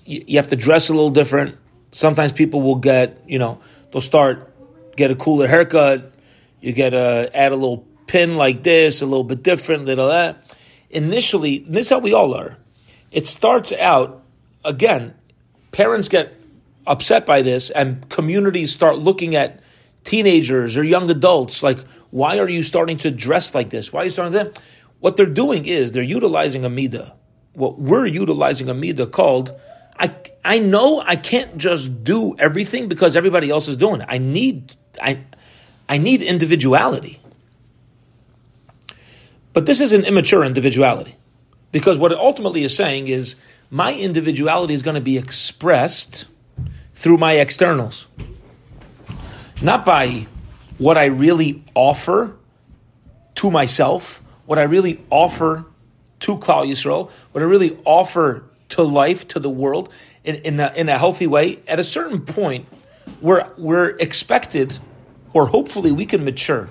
[0.04, 1.56] you, you have to dress a little different.
[1.92, 4.54] Sometimes people will get, you know, they'll start,
[4.96, 6.12] get a cooler haircut.
[6.60, 10.56] You get a, add a little pin like this, a little bit different, little that
[10.90, 12.56] initially, this is how we all are.
[13.10, 14.22] It starts out,
[14.64, 15.14] again,
[15.70, 16.34] parents get
[16.86, 19.60] upset by this, and communities start looking at
[20.04, 21.78] teenagers or young adults like,
[22.10, 23.92] why are you starting to dress like this?
[23.92, 24.60] Why are you starting to?
[25.00, 27.12] What they're doing is they're utilizing a midah.
[27.52, 29.52] What we're utilizing a midah called,
[29.98, 34.06] I, I know I can't just do everything because everybody else is doing it.
[34.08, 35.24] I need, I,
[35.88, 37.20] I need individuality.
[39.52, 41.16] But this is an immature individuality.
[41.72, 43.36] Because what it ultimately is saying is
[43.70, 46.24] my individuality is going to be expressed
[46.94, 48.06] through my externals.
[49.62, 50.26] Not by
[50.78, 52.36] what I really offer
[53.36, 55.64] to myself, what I really offer
[56.20, 59.90] to Klal Yisrael, what I really offer to life, to the world,
[60.24, 61.60] in, in, a, in a healthy way.
[61.66, 62.66] At a certain point,
[63.20, 64.78] we're, we're expected,
[65.32, 66.68] or hopefully we can mature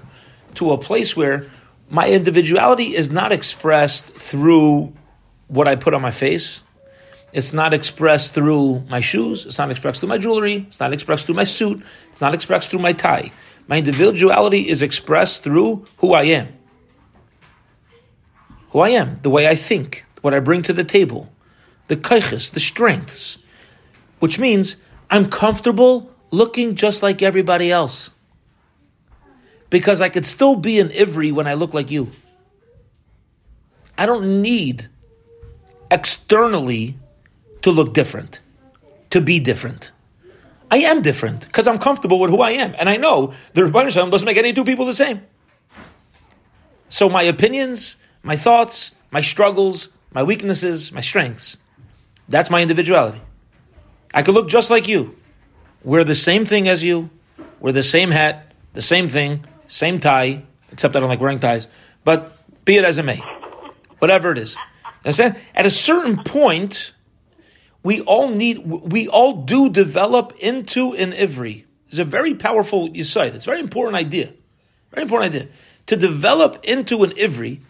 [0.55, 1.47] to a place where
[1.89, 4.93] my individuality is not expressed through
[5.47, 6.61] what I put on my face.
[7.31, 9.45] It's not expressed through my shoes.
[9.45, 10.65] It's not expressed through my jewelry.
[10.67, 11.83] It's not expressed through my suit.
[12.11, 13.31] It's not expressed through my tie.
[13.67, 16.47] My individuality is expressed through who I am.
[18.71, 21.31] Who I am, the way I think, what I bring to the table,
[21.87, 23.37] the kaiches, the strengths,
[24.19, 24.77] which means
[25.09, 28.09] I'm comfortable looking just like everybody else
[29.69, 32.11] because I could still be an Ivri when I look like you.
[33.97, 34.89] I don't need
[35.89, 36.95] externally
[37.61, 38.39] to look different,
[39.09, 39.91] to be different.
[40.69, 42.75] I am different because I'm comfortable with who I am.
[42.77, 45.21] And I know the Ribono Shel Olam doesn't make any two people the same.
[46.89, 51.57] So my opinions, my thoughts, my struggles, my weaknesses, my strengths,
[52.29, 53.21] that's my individuality.
[54.13, 55.15] I could look just like you.
[55.83, 57.09] We're the same thing as you.
[57.59, 61.67] We're the same hat, the same thing, same tie, except I don't like wearing ties.
[62.03, 63.21] But be it as it may.
[63.99, 64.57] Whatever it is.
[65.03, 65.37] Understand?
[65.55, 66.93] At a certain point,
[67.83, 71.65] we all need, we all do develop into an ivri.
[71.87, 73.35] It's a very powerful site.
[73.35, 74.33] It's a very important idea.
[74.91, 75.47] Very important idea.
[75.87, 77.61] To develop into an ivri,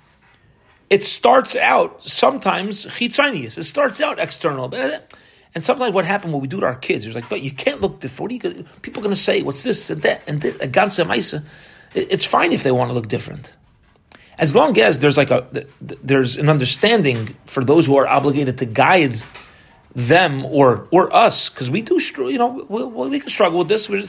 [0.89, 3.57] it starts out sometimes chitzanius.
[3.57, 4.73] It starts out external.
[4.73, 7.81] And sometimes what happened when we do to our kids, it's like, but you can't
[7.81, 8.21] look different.
[8.21, 10.71] What are you gonna, people are going to say, what's this and that and that,
[10.71, 11.43] ganze.
[11.97, 13.53] It's fine if they want to look different.
[14.37, 18.65] As long as there's like a, there's an understanding for those who are obligated to
[18.65, 19.21] guide
[19.95, 23.89] them or or us, because we do, you know, we, we, can struggle with this.
[23.89, 24.07] We're,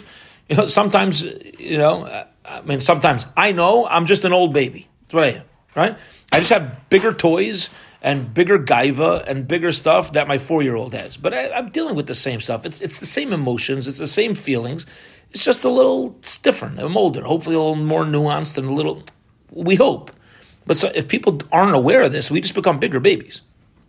[0.49, 4.87] you know, sometimes, you know, I mean, sometimes I know I'm just an old baby.
[5.03, 5.43] That's what I am,
[5.75, 5.99] right?
[6.31, 7.71] I just have bigger toys
[8.03, 11.17] and bigger gaiva and bigger stuff that my four year old has.
[11.17, 12.67] But I, am dealing with the same stuff.
[12.67, 13.89] It's it's the same emotions.
[13.89, 14.87] It's the same feelings.
[15.33, 16.17] It's just a little.
[16.21, 16.79] It's different.
[16.81, 17.23] I'm older.
[17.23, 19.03] Hopefully, a little more nuanced and a little.
[19.51, 20.11] We hope.
[20.67, 23.41] But so if people aren't aware of this, we just become bigger babies.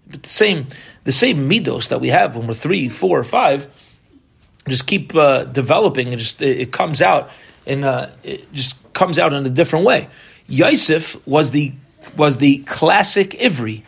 [0.09, 0.67] But the same,
[1.03, 3.67] the same midos that we have when we're three, four, or five,
[4.67, 7.29] just keep uh, developing, and just it, it, comes out,
[7.65, 10.09] and uh, it just comes out in a different way.
[10.47, 11.73] Yosef was the
[12.17, 13.83] was the classic Ivri.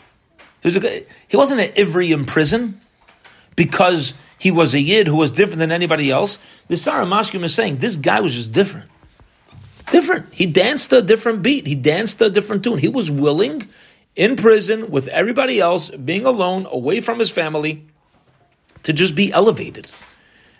[0.61, 2.79] He, was a, he wasn't an Ivri in prison
[3.55, 6.39] because he was a Yid who was different than anybody else.
[6.67, 8.89] The Sar HaMashkim is saying this guy was just different.
[9.91, 10.33] Different.
[10.33, 11.67] He danced a different beat.
[11.67, 12.79] He danced a different tune.
[12.79, 13.67] He was willing
[14.15, 17.85] in prison with everybody else, being alone, away from his family,
[18.81, 19.91] to just be elevated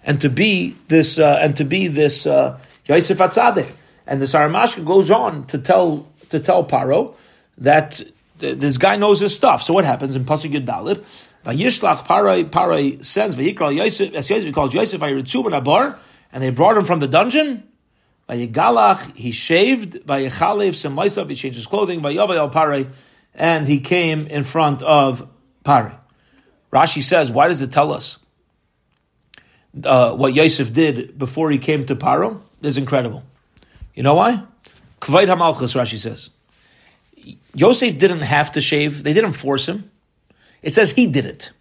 [0.03, 3.71] and to be this uh, and to be this uh, Yosef HaTzaddik.
[4.05, 7.15] And the Saramashka goes on to tell to tell Paro
[7.57, 7.99] that
[8.37, 9.63] this guy knows his stuff.
[9.63, 11.30] So what happens in Pasuk Yud?
[11.45, 15.97] Vayishlach Parai Parai sends Vayikra Yosef as Yosef calls Yosef Vayiritzu ben Abar,
[16.31, 17.63] and they brought him from the dungeon.
[18.29, 22.87] Vayigalach, he shaved, Vayichalev Semaisav, he changed his clothing, Vayavay al Pare,
[23.33, 25.27] and he came in front of
[25.63, 25.99] Pare.
[26.71, 28.17] Rashi says, why does it tell us
[29.83, 32.41] uh, what Yosef did before he came to Paro?
[32.61, 33.23] Is incredible.
[33.95, 34.43] You know why?
[35.01, 36.29] Kvayt Hamalchus, Rashi says.
[37.53, 39.89] Yosef didn't have to shave, they didn't force him.
[40.61, 41.51] It says he did it.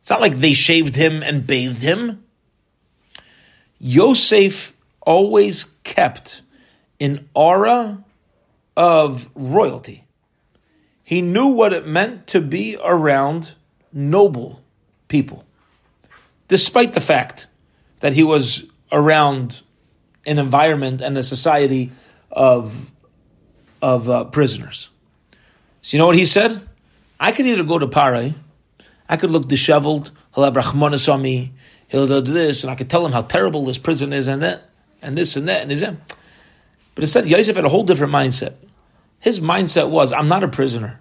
[0.00, 2.24] It's not like they shaved him and bathed him.
[3.78, 6.42] Yosef always kept
[7.00, 8.04] an aura
[8.76, 10.04] of royalty.
[11.04, 13.54] He knew what it meant to be around
[13.92, 14.62] noble
[15.08, 15.44] people,
[16.48, 17.46] despite the fact
[18.00, 19.62] that he was around
[20.26, 21.90] an environment and a society
[22.30, 22.90] of,
[23.80, 24.88] of uh, prisoners.
[25.82, 26.68] So you know what he said?
[27.22, 28.34] I could either go to Pare,
[29.08, 31.52] I could look disheveled, he'll have Rahmanas on me,
[31.86, 34.68] he'll do this, and I could tell him how terrible this prison is and that
[35.00, 38.54] and this and that and his But instead, Yosef had a whole different mindset.
[39.20, 40.98] His mindset was, I'm not a prisoner.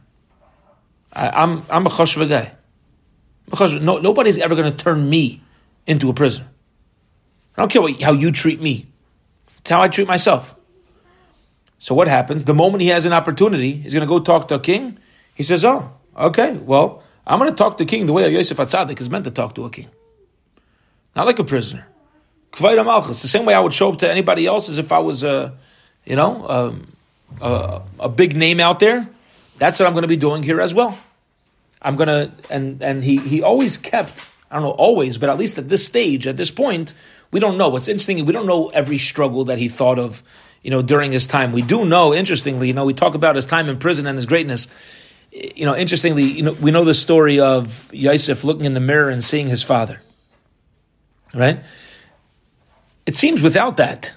[1.11, 2.51] I, am I'm, I'm a chashva guy.
[3.84, 5.41] No, nobody's ever going to turn me
[5.88, 6.45] into a prisoner.
[7.57, 8.86] I don't care what, how you treat me.
[9.57, 10.53] It's how I treat myself.
[11.80, 12.45] So what happens?
[12.45, 14.99] The moment he has an opportunity, he's going to go talk to a king.
[15.34, 16.53] He says, "Oh, okay.
[16.53, 19.26] Well, I'm going to talk to the king the way a Yosef HaTzaddik is meant
[19.26, 19.89] to talk to a king,
[21.16, 21.88] not like a prisoner."
[22.59, 23.22] Malchus.
[23.22, 25.53] The same way I would show up to anybody else as if I was a,
[26.05, 26.91] you know, um,
[27.39, 29.07] a, a big name out there.
[29.57, 30.97] That's what I'm going to be doing here as well.
[31.82, 34.28] I'm going to, and and he he always kept.
[34.49, 36.93] I don't know always, but at least at this stage, at this point,
[37.32, 37.70] we don't know.
[37.70, 40.22] What's interesting, we don't know every struggle that he thought of,
[40.62, 41.53] you know, during his time.
[41.53, 44.26] We do know, interestingly, you know, we talk about his time in prison and his
[44.26, 44.68] greatness.
[45.32, 49.09] You know, interestingly, you know, we know the story of Yosef looking in the mirror
[49.09, 50.01] and seeing his father.
[51.34, 51.63] Right?
[53.05, 54.13] It seems without that,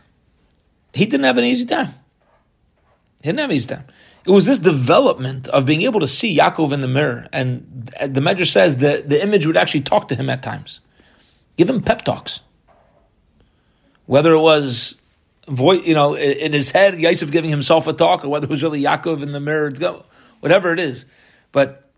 [0.92, 1.94] he didn't have an easy time.
[3.22, 3.84] He didn't have an easy time.
[4.26, 8.20] It was this development of being able to see Yaakov in the mirror, and the
[8.20, 10.80] Medrash says that the image would actually talk to him at times,
[11.56, 12.40] give him pep talks.
[14.06, 14.94] Whether it was
[15.46, 18.62] voice, you know, in his head, Yosef giving himself a talk, or whether it was
[18.62, 19.70] really Yaakov in the mirror,
[20.44, 21.06] whatever it is,
[21.52, 21.90] but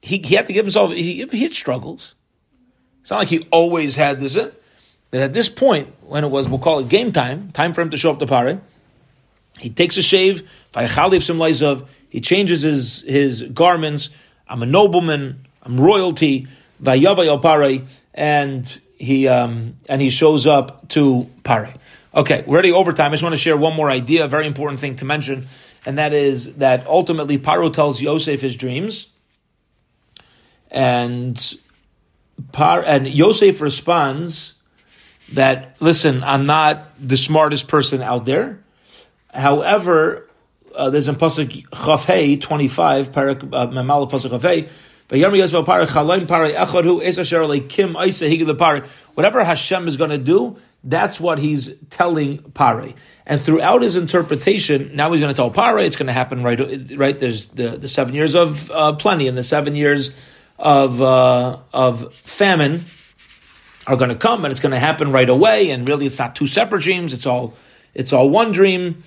[0.00, 0.92] he, he had to give himself.
[0.92, 2.14] He, he had struggles.
[3.00, 4.52] It's not like he always had this that
[5.12, 7.96] at this point, when it was, we'll call it game time, time for him to
[7.96, 8.60] show up to Pare,
[9.58, 14.10] he takes a shave, he changes his, his garments,
[14.48, 16.46] I'm a nobleman, I'm royalty,
[16.80, 21.74] Yaway, and he um, and he shows up to Pare.
[22.14, 23.10] Okay, we're already overtime.
[23.10, 25.48] I just want to share one more idea, a very important thing to mention,
[25.86, 29.08] and that is that ultimately Paro tells Yosef his dreams,
[30.70, 31.56] and
[32.52, 34.54] Par and Yosef responds
[35.32, 38.62] that listen, I'm not the smartest person out there.
[39.32, 40.28] However,
[40.74, 44.68] uh, there's in pasuk twenty five parak uh, Memal pasuk Chafhei.
[49.14, 52.94] Whatever Hashem is going to do, that's what he's telling Pare.
[53.30, 56.58] And throughout his interpretation, now he's going to tell Pare it's going to happen right.
[56.96, 60.10] Right there's the, the seven years of uh, plenty and the seven years
[60.58, 62.86] of uh, of famine
[63.86, 65.70] are going to come, and it's going to happen right away.
[65.70, 67.54] And really, it's not two separate dreams; it's all
[67.94, 69.04] it's all one dream.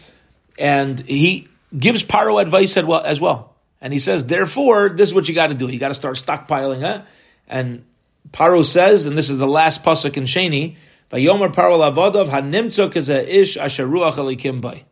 [0.57, 5.35] And he gives Paro advice as well, and he says, therefore, this is what you
[5.35, 5.67] got to do.
[5.67, 7.01] You got to start stockpiling, huh?
[7.49, 7.83] And
[8.31, 10.77] Paro says, and this is the last pasuk in Sheni,
[11.13, 14.83] Vayomer Paro lavadav hanimtzuk is a ish asheruach.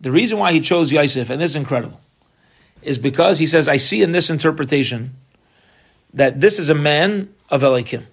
[0.00, 1.98] The reason why he chose Yosef, and this is incredible,
[2.82, 5.12] is because he says, I see in this interpretation
[6.12, 8.04] that this is a man of Elokim.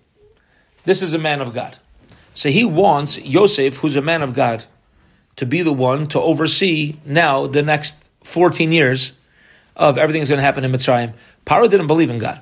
[0.85, 1.77] This is a man of God.
[2.35, 4.63] So he wants Yosef, who's a man of God,
[5.35, 9.11] to be the one to oversee now the next 14 years
[9.75, 11.13] of everything that's going to happen in Mitzrayim.
[11.45, 12.39] Paro didn't believe in God.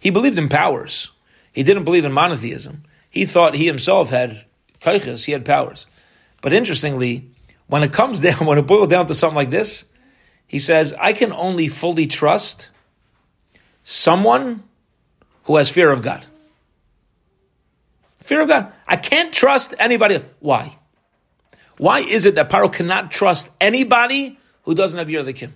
[0.00, 1.10] He believed in powers.
[1.56, 2.82] He didn't believe in monotheism.
[3.08, 4.44] He thought he himself had
[4.82, 5.86] kaiches, he had powers.
[6.42, 7.30] But interestingly,
[7.66, 9.86] when it comes down, when it boils down to something like this,
[10.46, 12.68] he says, I can only fully trust
[13.84, 14.64] someone
[15.44, 16.26] who has fear of God.
[18.20, 18.70] Fear of God.
[18.86, 20.20] I can't trust anybody.
[20.40, 20.76] Why?
[21.78, 25.54] Why is it that Paro cannot trust anybody who doesn't have the Kim?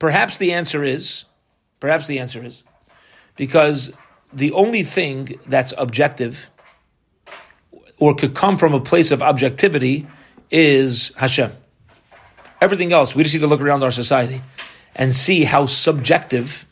[0.00, 1.26] Perhaps the answer is,
[1.78, 2.64] perhaps the answer is,
[3.40, 3.90] because
[4.34, 6.50] the only thing that's objective
[7.96, 10.06] or could come from a place of objectivity
[10.50, 11.50] is Hashem.
[12.60, 14.42] Everything else, we just need to look around our society
[14.94, 16.66] and see how subjective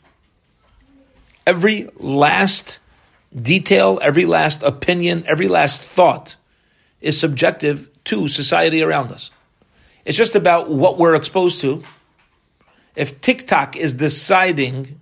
[1.47, 2.77] every last
[3.35, 6.35] detail, every last opinion, every last thought
[7.01, 9.31] is subjective to society around us.
[10.05, 11.81] It's just about what we're exposed to.
[12.95, 14.99] If TikTok is deciding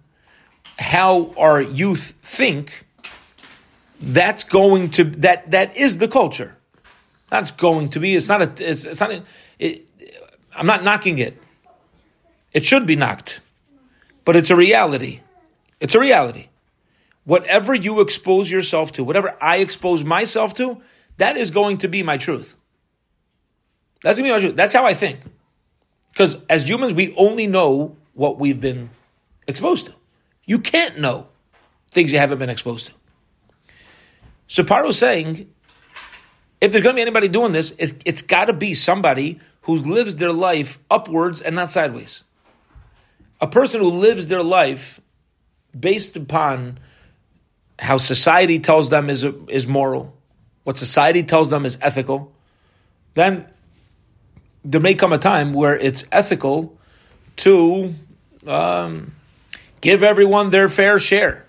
[0.77, 2.85] how our youth think,
[3.99, 6.55] that's going to that that is the culture.
[7.29, 8.15] That's going to be.
[8.15, 8.69] It's not a.
[8.69, 9.11] It's, it's not.
[9.11, 9.23] A,
[9.59, 9.87] it,
[10.55, 11.41] I'm not knocking it.
[12.53, 13.39] It should be knocked,
[14.25, 15.21] but it's a reality.
[15.79, 16.47] It's a reality.
[17.25, 20.81] Whatever you expose yourself to, whatever I expose myself to,
[21.17, 22.55] that is going to be my truth.
[24.01, 24.55] That's going to be my truth.
[24.55, 25.19] That's how I think.
[26.13, 28.89] Because as humans, we only know what we've been
[29.47, 29.93] exposed to.
[30.47, 31.27] You can't know
[31.91, 32.93] things you haven't been exposed to.
[34.47, 35.49] So Paro's saying,
[36.61, 39.75] if there's going to be anybody doing this, it, it's got to be somebody who
[39.75, 42.23] lives their life upwards and not sideways.
[43.41, 45.01] A person who lives their life
[45.77, 46.79] based upon
[47.77, 50.15] how society tells them is, is moral,
[50.63, 52.31] what society tells them is ethical,
[53.13, 53.45] then
[54.63, 56.77] there may come a time where it's ethical
[57.35, 57.93] to
[58.47, 59.13] um,
[59.81, 61.45] give everyone their fair share.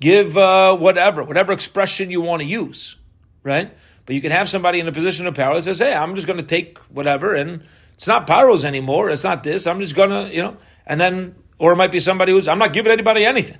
[0.00, 2.96] Give uh, whatever, whatever expression you want to use,
[3.42, 3.72] right?
[4.04, 6.26] But you can have somebody in a position of power that says, hey, I'm just
[6.26, 7.62] going to take whatever, and
[7.94, 10.56] it's not Paro's anymore, it's not this, I'm just going to, you know,
[10.86, 13.58] and then, or it might be somebody who's, I'm not giving anybody anything.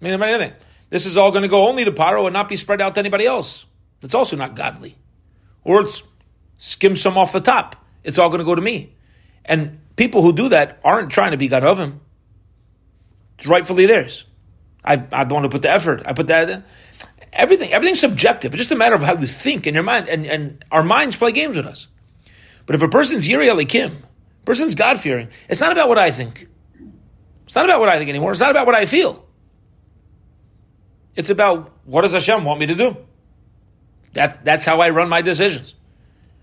[0.00, 0.52] I mean, anything.
[0.90, 3.00] This is all going to go only to Paro and not be spread out to
[3.00, 3.66] anybody else.
[4.02, 4.96] It's also not godly.
[5.64, 6.02] Or it's
[6.58, 7.76] skim some off the top.
[8.04, 8.94] It's all going to go to me.
[9.44, 12.00] And people who do that aren't trying to be God of him.
[13.38, 14.24] It's rightfully theirs.
[14.84, 16.02] I, I want to put the effort.
[16.04, 16.64] I put that in.
[17.32, 18.52] Everything, everything's subjective.
[18.52, 20.08] It's just a matter of how you think in your mind.
[20.08, 21.88] And, and our minds play games with us.
[22.66, 24.02] But if a person's Yiri Elokim,
[24.44, 26.48] person's God fearing, it's not about what I think.
[27.44, 28.32] It's not about what I think anymore.
[28.32, 29.24] It's not about what I feel.
[31.14, 32.96] It's about what does Hashem want me to do?
[34.14, 35.74] That, that's how I run my decisions.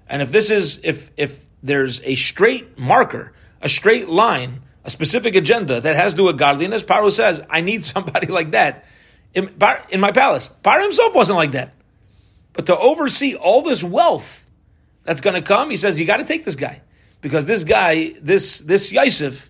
[0.08, 5.36] And if this is, if, if there's a straight marker, a straight line, a specific
[5.36, 8.86] agenda that has to do with godliness, Paro says, I need somebody like that
[9.34, 9.54] in,
[9.90, 10.50] in my palace.
[10.64, 11.74] Paro himself wasn't like that.
[12.54, 14.48] But to oversee all this wealth
[15.04, 16.82] that's going to come, he says, you got to take this guy.
[17.20, 19.50] Because this guy, this, this Yosef,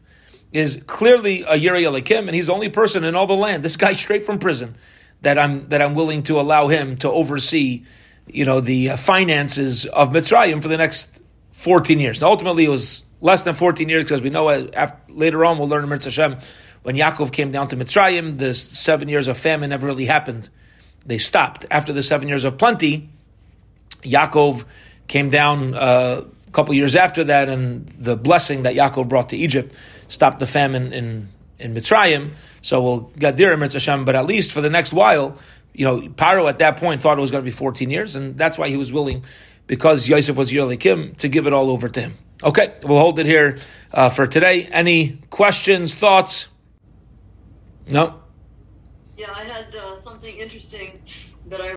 [0.54, 3.62] is clearly a Yeri Elokim, and he's the only person in all the land.
[3.62, 4.76] This guy straight from prison
[5.22, 7.84] that I'm that I'm willing to allow him to oversee,
[8.28, 11.22] you know, the uh, finances of Mitzrayim for the next
[11.52, 12.22] 14 years.
[12.22, 15.58] Now, ultimately, it was less than 14 years because we know uh, after, later on
[15.58, 16.38] we'll learn in Hashem
[16.84, 20.48] when Yaakov came down to Mitzrayim, the seven years of famine never really happened.
[21.04, 21.66] They stopped.
[21.72, 23.10] After the seven years of plenty,
[24.04, 24.66] Yaakov
[25.08, 29.38] came down uh, a couple years after that, and the blessing that Yaakov brought to
[29.38, 29.74] Egypt
[30.10, 32.34] stopped the famine in, in Mitzrayim.
[32.62, 35.40] So we'll get there, Hashem, but at least for the next while,
[35.74, 38.38] you know, Paro at that point thought it was going to be 14 years, and
[38.38, 39.24] that's why he was willing,
[39.66, 42.14] because Yosef was Yerlikim, to give it all over to him.
[42.44, 43.60] Okay, we'll hold it here
[43.94, 44.68] uh, for today.
[44.72, 46.50] Any questions, thoughts?
[47.88, 48.22] No?
[49.18, 51.02] Yeah, I had uh, something interesting
[51.48, 51.70] that I